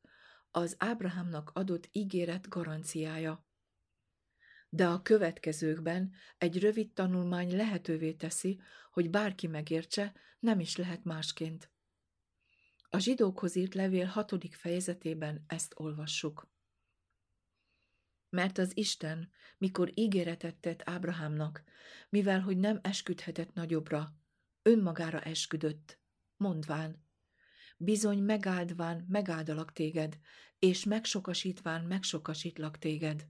az 0.51 0.75
Ábrahámnak 0.79 1.51
adott 1.55 1.89
ígéret 1.93 2.49
garanciája. 2.49 3.47
De 4.73 4.87
a 4.87 5.03
következőkben 5.03 6.13
egy 6.39 6.59
rövid 6.59 6.93
tanulmány 6.93 7.57
lehetővé 7.57 8.13
teszi, 8.13 8.61
hogy 8.91 9.11
bárki 9.11 9.47
megértse, 9.47 10.15
nem 10.39 10.61
is 10.61 10.77
lehet 10.77 11.05
másként. 11.05 11.71
A 12.89 12.99
zsidókhoz 12.99 13.57
írt 13.57 13.75
levél 13.75 14.07
hatodik 14.07 14.55
fejezetében 14.55 15.45
ezt 15.47 15.75
olvassuk. 15.77 16.49
Mert 18.29 18.59
az 18.59 18.77
Isten, 18.77 19.31
mikor 19.59 19.91
ígéretet 19.95 20.57
tett 20.57 20.83
Ábrahámnak, 20.85 21.63
mivel 22.09 22.41
hogy 22.41 22.57
nem 22.57 22.79
esküdhetett 22.83 23.53
nagyobbra, 23.53 24.15
önmagára 24.63 25.21
esküdött, 25.21 25.99
mondván, 26.37 27.05
bizony 27.77 28.19
megáldván 28.19 29.05
megáldalak 29.09 29.73
téged, 29.73 30.19
és 30.59 30.85
megsokasítván 30.85 31.85
megsokasítlak 31.85 32.79
téged. 32.79 33.27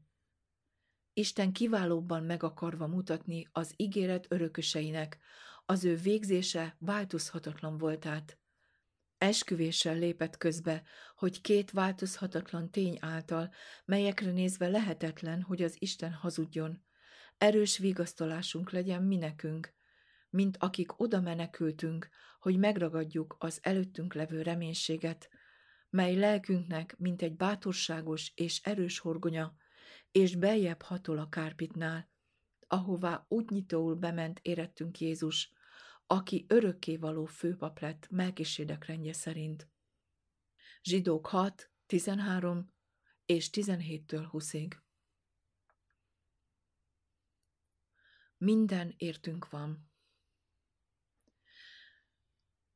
Isten 1.13 1.53
kiválóbban 1.53 2.23
meg 2.23 2.43
akarva 2.43 2.87
mutatni 2.87 3.49
az 3.53 3.73
ígéret 3.77 4.27
örököseinek, 4.29 5.19
az 5.67 5.85
ő 5.85 5.97
végzése 5.97 6.77
változhatatlan 6.79 7.79
voltát. 7.79 8.39
Esküvéssel 9.19 9.99
lépett 9.99 10.37
közbe, 10.37 10.83
hogy 11.17 11.41
két 11.41 11.71
változhatatlan 11.71 12.71
tény 12.71 12.97
által, 13.01 13.53
melyekre 13.85 14.31
nézve 14.31 14.69
lehetetlen, 14.69 15.43
hogy 15.43 15.63
az 15.63 15.77
Isten 15.79 16.13
hazudjon, 16.13 16.83
erős 17.39 17.79
vigasztalásunk 17.79 18.71
legyen 18.71 19.03
mi 19.03 19.17
nekünk, 19.17 19.75
mint 20.31 20.57
akik 20.61 21.01
oda 21.01 21.21
menekültünk, 21.21 22.09
hogy 22.41 22.59
megragadjuk 22.59 23.37
az 23.39 23.59
előttünk 23.63 24.15
levő 24.15 24.43
reménységet, 24.43 25.29
mely 25.91 26.15
lelkünknek, 26.15 26.95
mint 26.99 27.23
egy 27.23 27.37
bátorságos 27.37 28.33
és 28.35 28.61
erős 28.63 28.99
horgonya, 28.99 29.55
és 30.13 30.37
beljebb 30.37 30.83
hatol 30.83 31.19
a 31.19 31.29
kárpitnál, 31.29 32.11
ahová 32.67 33.27
útnyitóul 33.29 33.95
bement 33.95 34.39
érettünk 34.43 35.01
Jézus, 35.01 35.53
aki 36.07 36.47
való 36.99 37.25
főpap 37.25 37.79
lett 37.79 38.11
Melkisédek 38.11 38.85
rendje 38.85 39.13
szerint. 39.13 39.69
Zsidók 40.83 41.27
6, 41.27 41.71
13 41.87 42.73
és 43.27 43.51
17-től 43.53 44.29
20-ig. 44.33 44.73
Minden 48.37 48.95
értünk 48.97 49.49
van. 49.51 49.91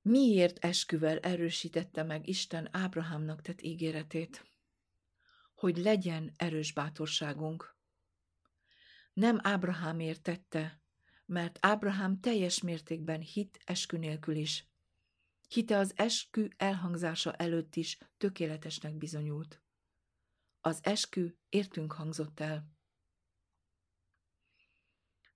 Miért 0.02 0.64
esküvel 0.64 1.18
erősítette 1.18 2.02
meg 2.02 2.28
Isten 2.28 2.68
Ábrahámnak 2.72 3.42
tett 3.42 3.62
ígéretét? 3.62 4.53
Hogy 5.64 5.76
legyen 5.76 6.32
erős 6.36 6.72
bátorságunk. 6.72 7.76
Nem 9.12 9.38
Ábrahámért 9.42 10.22
tette, 10.22 10.82
mert 11.26 11.58
Ábrahám 11.60 12.20
teljes 12.20 12.60
mértékben 12.60 13.20
hit 13.20 13.58
eskü 13.64 13.96
nélkül 13.96 14.36
is. 14.36 14.68
Hite 15.48 15.76
az 15.76 15.92
eskü 15.96 16.48
elhangzása 16.56 17.32
előtt 17.32 17.76
is 17.76 17.98
tökéletesnek 18.16 18.96
bizonyult. 18.96 19.62
Az 20.60 20.78
eskü 20.82 21.36
értünk 21.48 21.92
hangzott 21.92 22.40
el. 22.40 22.70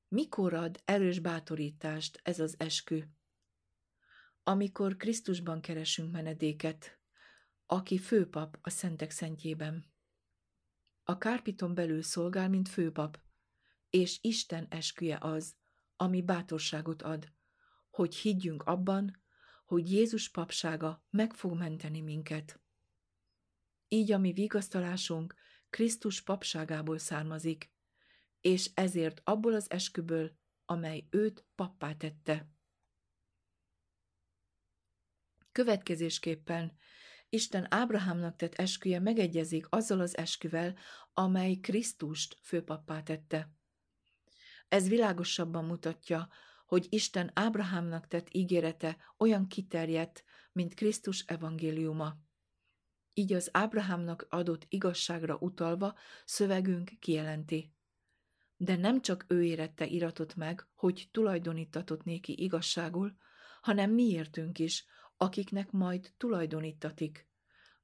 Mikor 0.09 0.55
ad 0.55 0.83
erős 0.85 1.19
bátorítást 1.19 2.21
ez 2.23 2.41
az 2.41 2.55
eskü? 2.59 3.05
Amikor 4.43 4.97
Krisztusban 4.97 5.61
keresünk 5.61 6.13
menedéket, 6.13 7.01
aki 7.67 7.99
főpap 7.99 8.59
a 8.61 8.71
szentek 8.71 9.11
szentjében. 9.11 9.97
A 11.11 11.19
kárpiton 11.19 11.75
belül 11.75 12.03
szolgál, 12.03 12.49
mint 12.49 12.69
főpap, 12.69 13.21
és 13.91 14.19
Isten 14.21 14.67
esküje 14.71 15.19
az, 15.21 15.57
ami 15.97 16.23
bátorságot 16.23 17.03
ad, 17.03 17.33
hogy 17.91 18.15
higgyünk 18.15 18.63
abban, 18.63 19.23
hogy 19.65 19.93
Jézus 19.93 20.31
papsága 20.31 21.07
meg 21.11 21.35
fog 21.35 21.59
menteni 21.59 22.01
minket. 22.01 22.61
Így 23.89 24.13
a 24.13 24.19
mi 24.19 24.33
vigasztalásunk 24.33 25.35
Krisztus 25.71 26.23
papságából 26.23 26.99
származik, 26.99 27.73
és 28.41 28.71
ezért 28.75 29.21
abból 29.25 29.55
az 29.55 29.71
esküből 29.71 30.37
amely 30.65 31.07
őt 31.11 31.47
pappá 31.55 31.95
tette. 31.95 32.51
Következésképpen 35.53 36.79
Isten 37.29 37.67
Ábrahámnak 37.71 38.37
tett 38.37 38.55
esküje 38.55 39.01
megegyezik 39.01 39.67
azzal 39.69 40.01
az 40.01 40.17
esküvel, 40.17 40.77
amely 41.15 41.55
Krisztust 41.55 42.39
főpappá 42.43 43.03
tette. 43.03 43.53
Ez 44.69 44.89
világosabban 44.89 45.65
mutatja, 45.65 46.29
hogy 46.67 46.87
Isten 46.91 47.31
Ábrahámnak 47.35 48.07
tett 48.07 48.29
ígérete 48.31 48.97
olyan 49.19 49.47
kiterjedt, 49.47 50.25
mint 50.53 50.75
Krisztus 50.75 51.25
evangéliuma. 51.27 52.17
Így 53.15 53.33
az 53.33 53.49
Ábrahámnak 53.53 54.27
adott 54.29 54.67
igazságra 54.69 55.37
utalva 55.41 55.95
szövegünk 56.25 56.91
kijelenti. 56.99 57.73
De 58.57 58.77
nem 58.77 59.01
csak 59.01 59.25
ő 59.29 59.45
érette 59.45 59.87
iratot 59.87 60.35
meg, 60.35 60.67
hogy 60.75 61.09
tulajdonítatott 61.11 62.05
néki 62.05 62.43
igazságul, 62.43 63.17
hanem 63.61 63.91
miértünk 63.91 64.59
is, 64.59 64.87
akiknek 65.19 65.71
majd 65.71 66.13
tulajdonítatik. 66.17 67.29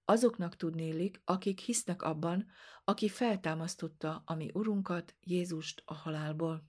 Azoknak 0.04 0.56
tudnélik, 0.56 1.20
akik 1.24 1.60
hisznek 1.60 2.02
abban, 2.02 2.46
aki 2.84 3.08
feltámasztotta 3.08 4.22
a 4.26 4.34
mi 4.34 4.50
Urunkat, 4.54 5.14
Jézust 5.20 5.82
a 5.84 5.94
halálból. 5.94 6.68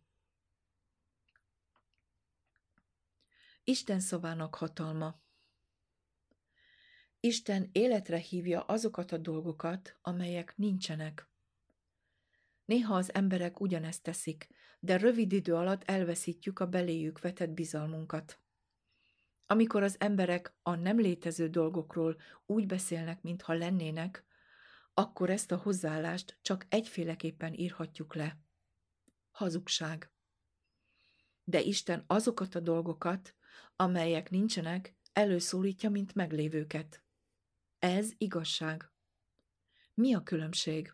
Isten 3.64 4.00
szavának 4.00 4.56
hatalma 4.56 5.24
Isten 7.26 7.70
életre 7.72 8.18
hívja 8.18 8.62
azokat 8.62 9.12
a 9.12 9.18
dolgokat, 9.18 9.98
amelyek 10.02 10.58
nincsenek. 10.58 11.30
Néha 12.66 12.96
az 12.96 13.14
emberek 13.14 13.60
ugyanezt 13.60 14.04
teszik, 14.04 14.48
de 14.80 14.98
rövid 14.98 15.32
idő 15.32 15.56
alatt 15.56 15.84
elveszítjük 15.84 16.60
a 16.60 16.68
beléjük 16.68 17.20
vetett 17.20 17.50
bizalmunkat. 17.50 18.45
Amikor 19.46 19.84
az 19.84 19.96
emberek 20.00 20.56
a 20.62 20.76
nem 20.76 21.00
létező 21.00 21.50
dolgokról 21.50 22.18
úgy 22.46 22.66
beszélnek, 22.66 23.22
mintha 23.22 23.54
lennének, 23.54 24.26
akkor 24.94 25.30
ezt 25.30 25.52
a 25.52 25.58
hozzáállást 25.58 26.38
csak 26.42 26.66
egyféleképpen 26.70 27.54
írhatjuk 27.54 28.16
le. 28.16 28.40
Hazugság. 29.32 30.12
De 31.44 31.62
Isten 31.62 32.04
azokat 32.08 32.56
a 32.56 32.60
dolgokat, 32.60 33.36
amelyek 33.76 34.30
nincsenek, 34.30 34.96
előszólítja, 35.14 35.90
mint 35.90 36.16
meglévőket. 36.16 37.04
Ez 37.80 38.12
igazság. 38.18 38.92
Mi 39.94 40.14
a 40.14 40.24
különbség? 40.24 40.94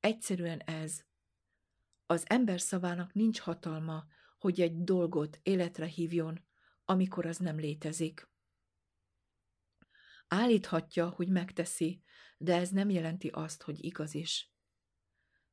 Egyszerűen 0.00 0.58
ez. 0.58 1.04
Az 2.06 2.24
ember 2.26 2.60
szavának 2.60 3.12
nincs 3.12 3.40
hatalma, 3.40 4.06
hogy 4.38 4.60
egy 4.60 4.82
dolgot 4.84 5.38
életre 5.42 5.86
hívjon, 5.86 6.44
amikor 6.92 7.26
az 7.26 7.36
nem 7.36 7.56
létezik. 7.56 8.30
Állíthatja, 10.28 11.08
hogy 11.08 11.28
megteszi, 11.28 12.02
de 12.38 12.56
ez 12.56 12.70
nem 12.70 12.90
jelenti 12.90 13.28
azt, 13.28 13.62
hogy 13.62 13.84
igaz 13.84 14.14
is. 14.14 14.52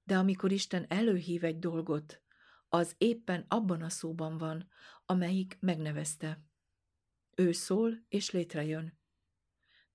De 0.04 0.18
amikor 0.18 0.52
Isten 0.52 0.86
előhív 0.90 1.44
egy 1.44 1.60
dolgot, 1.60 2.22
az 2.70 2.96
éppen 2.98 3.46
abban 3.48 3.82
a 3.82 3.90
szóban 3.90 4.38
van, 4.38 4.70
amelyik 5.06 5.58
megnevezte. 5.60 6.44
Ő 7.36 7.52
szól, 7.52 8.06
és 8.08 8.32
létrejön. 8.32 9.00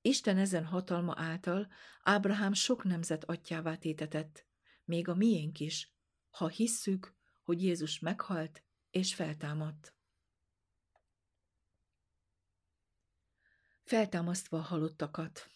Isten 0.01 0.39
ezen 0.39 0.65
hatalma 0.65 1.15
által 1.17 1.69
Ábrahám 2.03 2.53
sok 2.53 2.85
nemzet 2.85 3.25
atyává 3.25 3.77
tétetett, 3.77 4.47
még 4.85 5.09
a 5.09 5.15
miénk 5.15 5.61
is, 5.61 5.95
ha 6.31 6.49
hisszük, 6.49 7.17
hogy 7.43 7.63
Jézus 7.63 7.99
meghalt 7.99 8.65
és 8.91 9.15
feltámadt. 9.15 9.95
Feltámasztva 13.85 14.59
a 14.59 14.61
halottakat. 14.61 15.49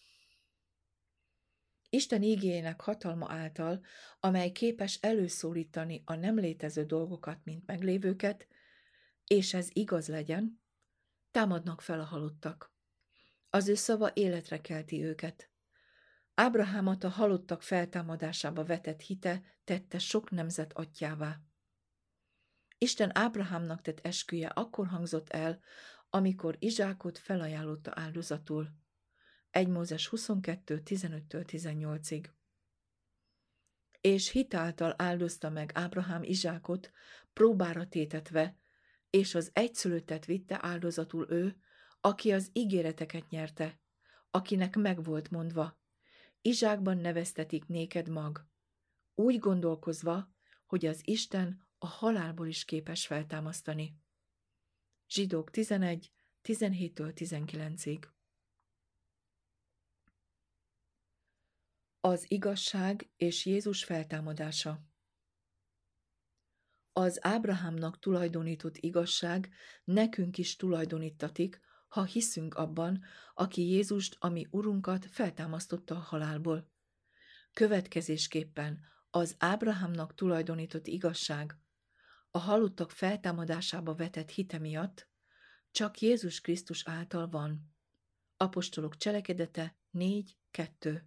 Isten 1.89 2.23
ígéjének 2.23 2.81
hatalma 2.81 3.31
által, 3.31 3.85
amely 4.19 4.51
képes 4.51 4.97
előszólítani 5.01 6.01
a 6.05 6.15
nem 6.15 6.39
létező 6.39 6.85
dolgokat, 6.85 7.39
mint 7.43 7.65
meglévőket, 7.65 8.47
és 9.23 9.53
ez 9.53 9.69
igaz 9.73 10.07
legyen, 10.07 10.61
támadnak 11.31 11.81
fel 11.81 11.99
a 11.99 12.03
halottak. 12.03 12.73
Az 13.49 13.67
ő 13.67 13.75
szava 13.75 14.11
életre 14.13 14.61
kelti 14.61 15.03
őket. 15.03 15.49
Ábrahámot 16.33 17.03
a 17.03 17.09
halottak 17.09 17.61
feltámadásába 17.61 18.63
vetett 18.63 19.01
hite 19.01 19.41
tette 19.63 19.99
sok 19.99 20.29
nemzet 20.29 20.73
atyává. 20.73 21.39
Isten 22.77 23.17
Ábrahámnak 23.17 23.81
tett 23.81 24.05
esküje 24.05 24.47
akkor 24.47 24.87
hangzott 24.87 25.29
el, 25.29 25.59
amikor 26.09 26.55
Izsákot 26.59 27.17
felajánlotta 27.17 27.91
áldozatul. 27.95 28.69
1 29.49 29.67
Mózes 29.67 30.07
22, 30.07 30.81
15-től 30.85 31.43
18-ig. 31.47 32.25
És 34.01 34.29
hitáltal 34.29 34.93
áldozta 34.97 35.49
meg 35.49 35.71
Ábrahám 35.73 36.23
Izsákot, 36.23 36.91
próbára 37.33 37.87
tétetve, 37.87 38.57
és 39.09 39.35
az 39.35 39.49
egyszülöttet 39.53 40.25
vitte 40.25 40.57
áldozatul 40.61 41.25
ő, 41.29 41.55
aki 42.01 42.31
az 42.31 42.49
ígéreteket 42.53 43.29
nyerte, 43.29 43.79
akinek 44.31 44.75
megvolt 44.75 45.29
mondva, 45.29 45.79
Izsákban 46.41 46.97
neveztetik 46.97 47.65
néked 47.65 48.09
mag, 48.09 48.47
úgy 49.15 49.39
gondolkozva, 49.39 50.33
hogy 50.65 50.85
az 50.85 51.01
Isten 51.03 51.67
a 51.77 51.87
halálból 51.87 52.47
is 52.47 52.65
képes 52.65 53.05
feltámasztani. 53.07 53.97
Zsidók 55.11 55.51
11, 55.51 56.11
17-től 56.43 57.11
19-ig 57.15 58.03
Az 61.99 62.31
igazság 62.31 63.09
és 63.15 63.45
Jézus 63.45 63.83
feltámadása 63.83 64.83
Az 66.91 67.25
Ábrahámnak 67.25 67.99
tulajdonított 67.99 68.77
igazság 68.77 69.49
nekünk 69.83 70.37
is 70.37 70.55
tulajdonítatik, 70.55 71.59
ha 71.87 72.03
hiszünk 72.03 72.53
abban, 72.53 73.03
aki 73.33 73.61
Jézust, 73.61 74.15
ami 74.19 74.47
Urunkat 74.49 75.05
feltámasztotta 75.05 75.95
a 75.95 75.99
halálból. 75.99 76.71
Következésképpen 77.53 78.79
az 79.09 79.35
Ábrahámnak 79.37 80.15
tulajdonított 80.15 80.87
igazság, 80.87 81.57
a 82.31 82.37
halottak 82.37 82.91
feltámadásába 82.91 83.95
vetett 83.95 84.29
hite 84.29 84.57
miatt 84.57 85.09
csak 85.71 85.99
Jézus 85.99 86.41
Krisztus 86.41 86.87
által 86.87 87.29
van. 87.29 87.73
Apostolok 88.37 88.97
cselekedete 88.97 89.77
4.2 89.93 91.01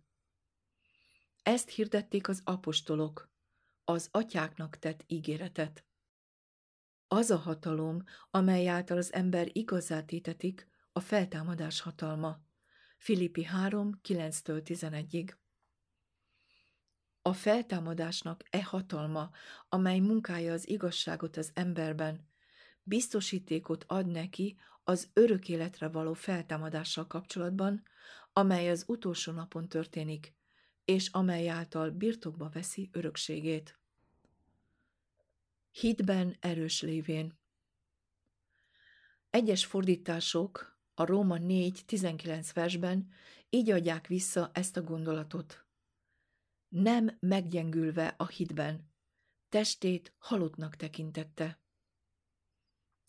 Ezt 1.43 1.68
hirdették 1.68 2.29
az 2.29 2.41
apostolok, 2.45 3.31
az 3.85 4.09
atyáknak 4.11 4.79
tett 4.79 5.05
ígéretet. 5.07 5.85
Az 7.09 7.31
a 7.31 7.37
hatalom, 7.37 8.03
amely 8.31 8.68
által 8.68 8.97
az 8.97 9.12
ember 9.12 9.49
igazát 9.53 10.07
tétetik, 10.07 10.68
a 10.93 11.01
feltámadás 11.01 11.81
hatalma. 11.81 12.41
Filippi 12.99 13.45
3, 13.45 14.01
9-től 14.09 14.62
11-ig. 14.64 15.35
A 17.23 17.33
feltámadásnak 17.33 18.43
e 18.51 18.64
hatalma, 18.64 19.31
amely 19.68 19.99
munkája 19.99 20.53
az 20.53 20.68
igazságot 20.68 21.37
az 21.37 21.51
emberben, 21.55 22.29
biztosítékot 22.83 23.85
ad 23.89 24.07
neki 24.07 24.59
az 24.85 25.11
örök 25.12 25.49
életre 25.49 25.89
való 25.89 26.12
feltámadással 26.12 27.07
kapcsolatban, 27.07 27.83
amely 28.33 28.70
az 28.70 28.85
utolsó 28.87 29.33
napon 29.33 29.68
történik, 29.68 30.35
és 30.85 31.09
amely 31.09 31.49
által 31.49 31.91
birtokba 31.91 32.49
veszi 32.49 32.91
örökségét. 32.93 33.79
Hitben 35.70 36.37
erős 36.41 36.83
lévén. 36.83 37.39
Egyes 39.31 39.64
fordítások 39.64 40.77
a 40.95 41.05
Róma 41.05 41.37
4.19 41.39 42.51
versben 42.55 43.09
így 43.51 43.70
adják 43.70 44.07
vissza 44.07 44.51
ezt 44.55 44.77
a 44.77 44.83
gondolatot. 44.83 45.64
Nem 46.73 47.16
meggyengülve 47.20 48.14
a 48.16 48.27
hitben, 48.27 48.93
testét 49.49 50.14
halottnak 50.18 50.77
tekintette. 50.77 51.62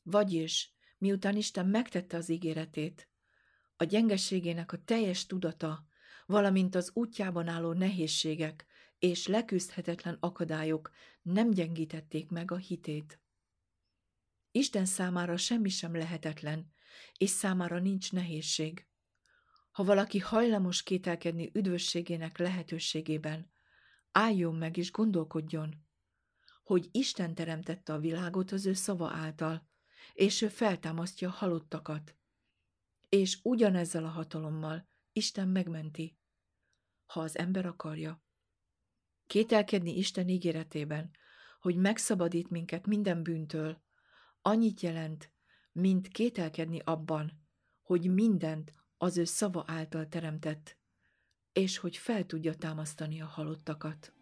Vagyis, 0.01 0.76
miután 0.97 1.36
Isten 1.36 1.68
megtette 1.68 2.18
az 2.18 2.30
ígéretét, 2.30 3.09
a 3.76 3.84
gyengeségének 3.84 4.72
a 4.72 4.84
teljes 4.84 5.26
tudata, 5.26 5.88
valamint 6.26 6.76
az 6.76 6.91
útjában 6.93 7.47
álló 7.47 7.74
nehézségek 7.74 8.66
és 8.99 9.28
leküzdhetetlen 9.28 10.18
akadályok 10.20 10.91
nem 11.22 11.49
gyengítették 11.49 12.30
meg 12.30 12.51
a 12.51 12.57
hitét. 12.57 13.22
Isten 14.51 14.86
számára 14.86 15.38
semmi 15.38 15.70
sem 15.70 15.95
lehetetlen, 15.95 16.74
és 17.18 17.30
számára 17.30 17.80
nincs 17.80 18.11
nehézség. 18.11 18.88
Ha 19.72 19.84
valaki 19.84 20.20
hajlamos 20.20 20.84
kételkedni 20.84 21.49
üdvösségének 21.53 22.38
lehetőségében, 22.38 23.53
álljon 24.14 24.55
meg 24.55 24.78
és 24.78 24.91
gondolkodjon, 24.91 25.86
hogy 26.64 26.89
Isten 26.91 27.36
teremtette 27.36 27.93
a 27.93 27.99
világot 27.99 28.51
az 28.51 28.66
ő 28.66 28.74
szava 28.74 29.11
által, 29.11 29.68
és 30.14 30.41
ő 30.41 30.47
feltámasztja 30.47 31.30
a 31.30 31.32
halottakat. 31.32 32.16
És 33.09 33.39
ugyanezzel 33.43 34.03
a 34.03 34.09
hatalommal 34.09 34.88
Isten 35.14 35.47
megmenti, 35.47 36.18
ha 37.05 37.20
az 37.20 37.38
ember 37.38 37.66
akarja. 37.66 38.24
Kételkedni 39.28 39.97
Isten 39.97 40.28
ígéretében, 40.28 41.11
hogy 41.59 41.76
megszabadít 41.76 42.49
minket 42.49 42.86
minden 42.86 43.24
bűntől, 43.24 43.82
annyit 44.41 44.82
jelent, 44.82 45.32
mint 45.72 46.07
kételkedni 46.07 46.80
abban, 46.80 47.47
hogy 47.82 48.14
mindent 48.14 48.74
az 48.97 49.18
ő 49.18 49.24
szava 49.24 49.64
által 49.68 50.07
teremtett, 50.07 50.78
és 51.54 51.78
hogy 51.78 51.97
fel 51.97 52.26
tudja 52.26 52.56
támasztani 52.56 53.22
a 53.22 53.26
halottakat. 53.26 54.14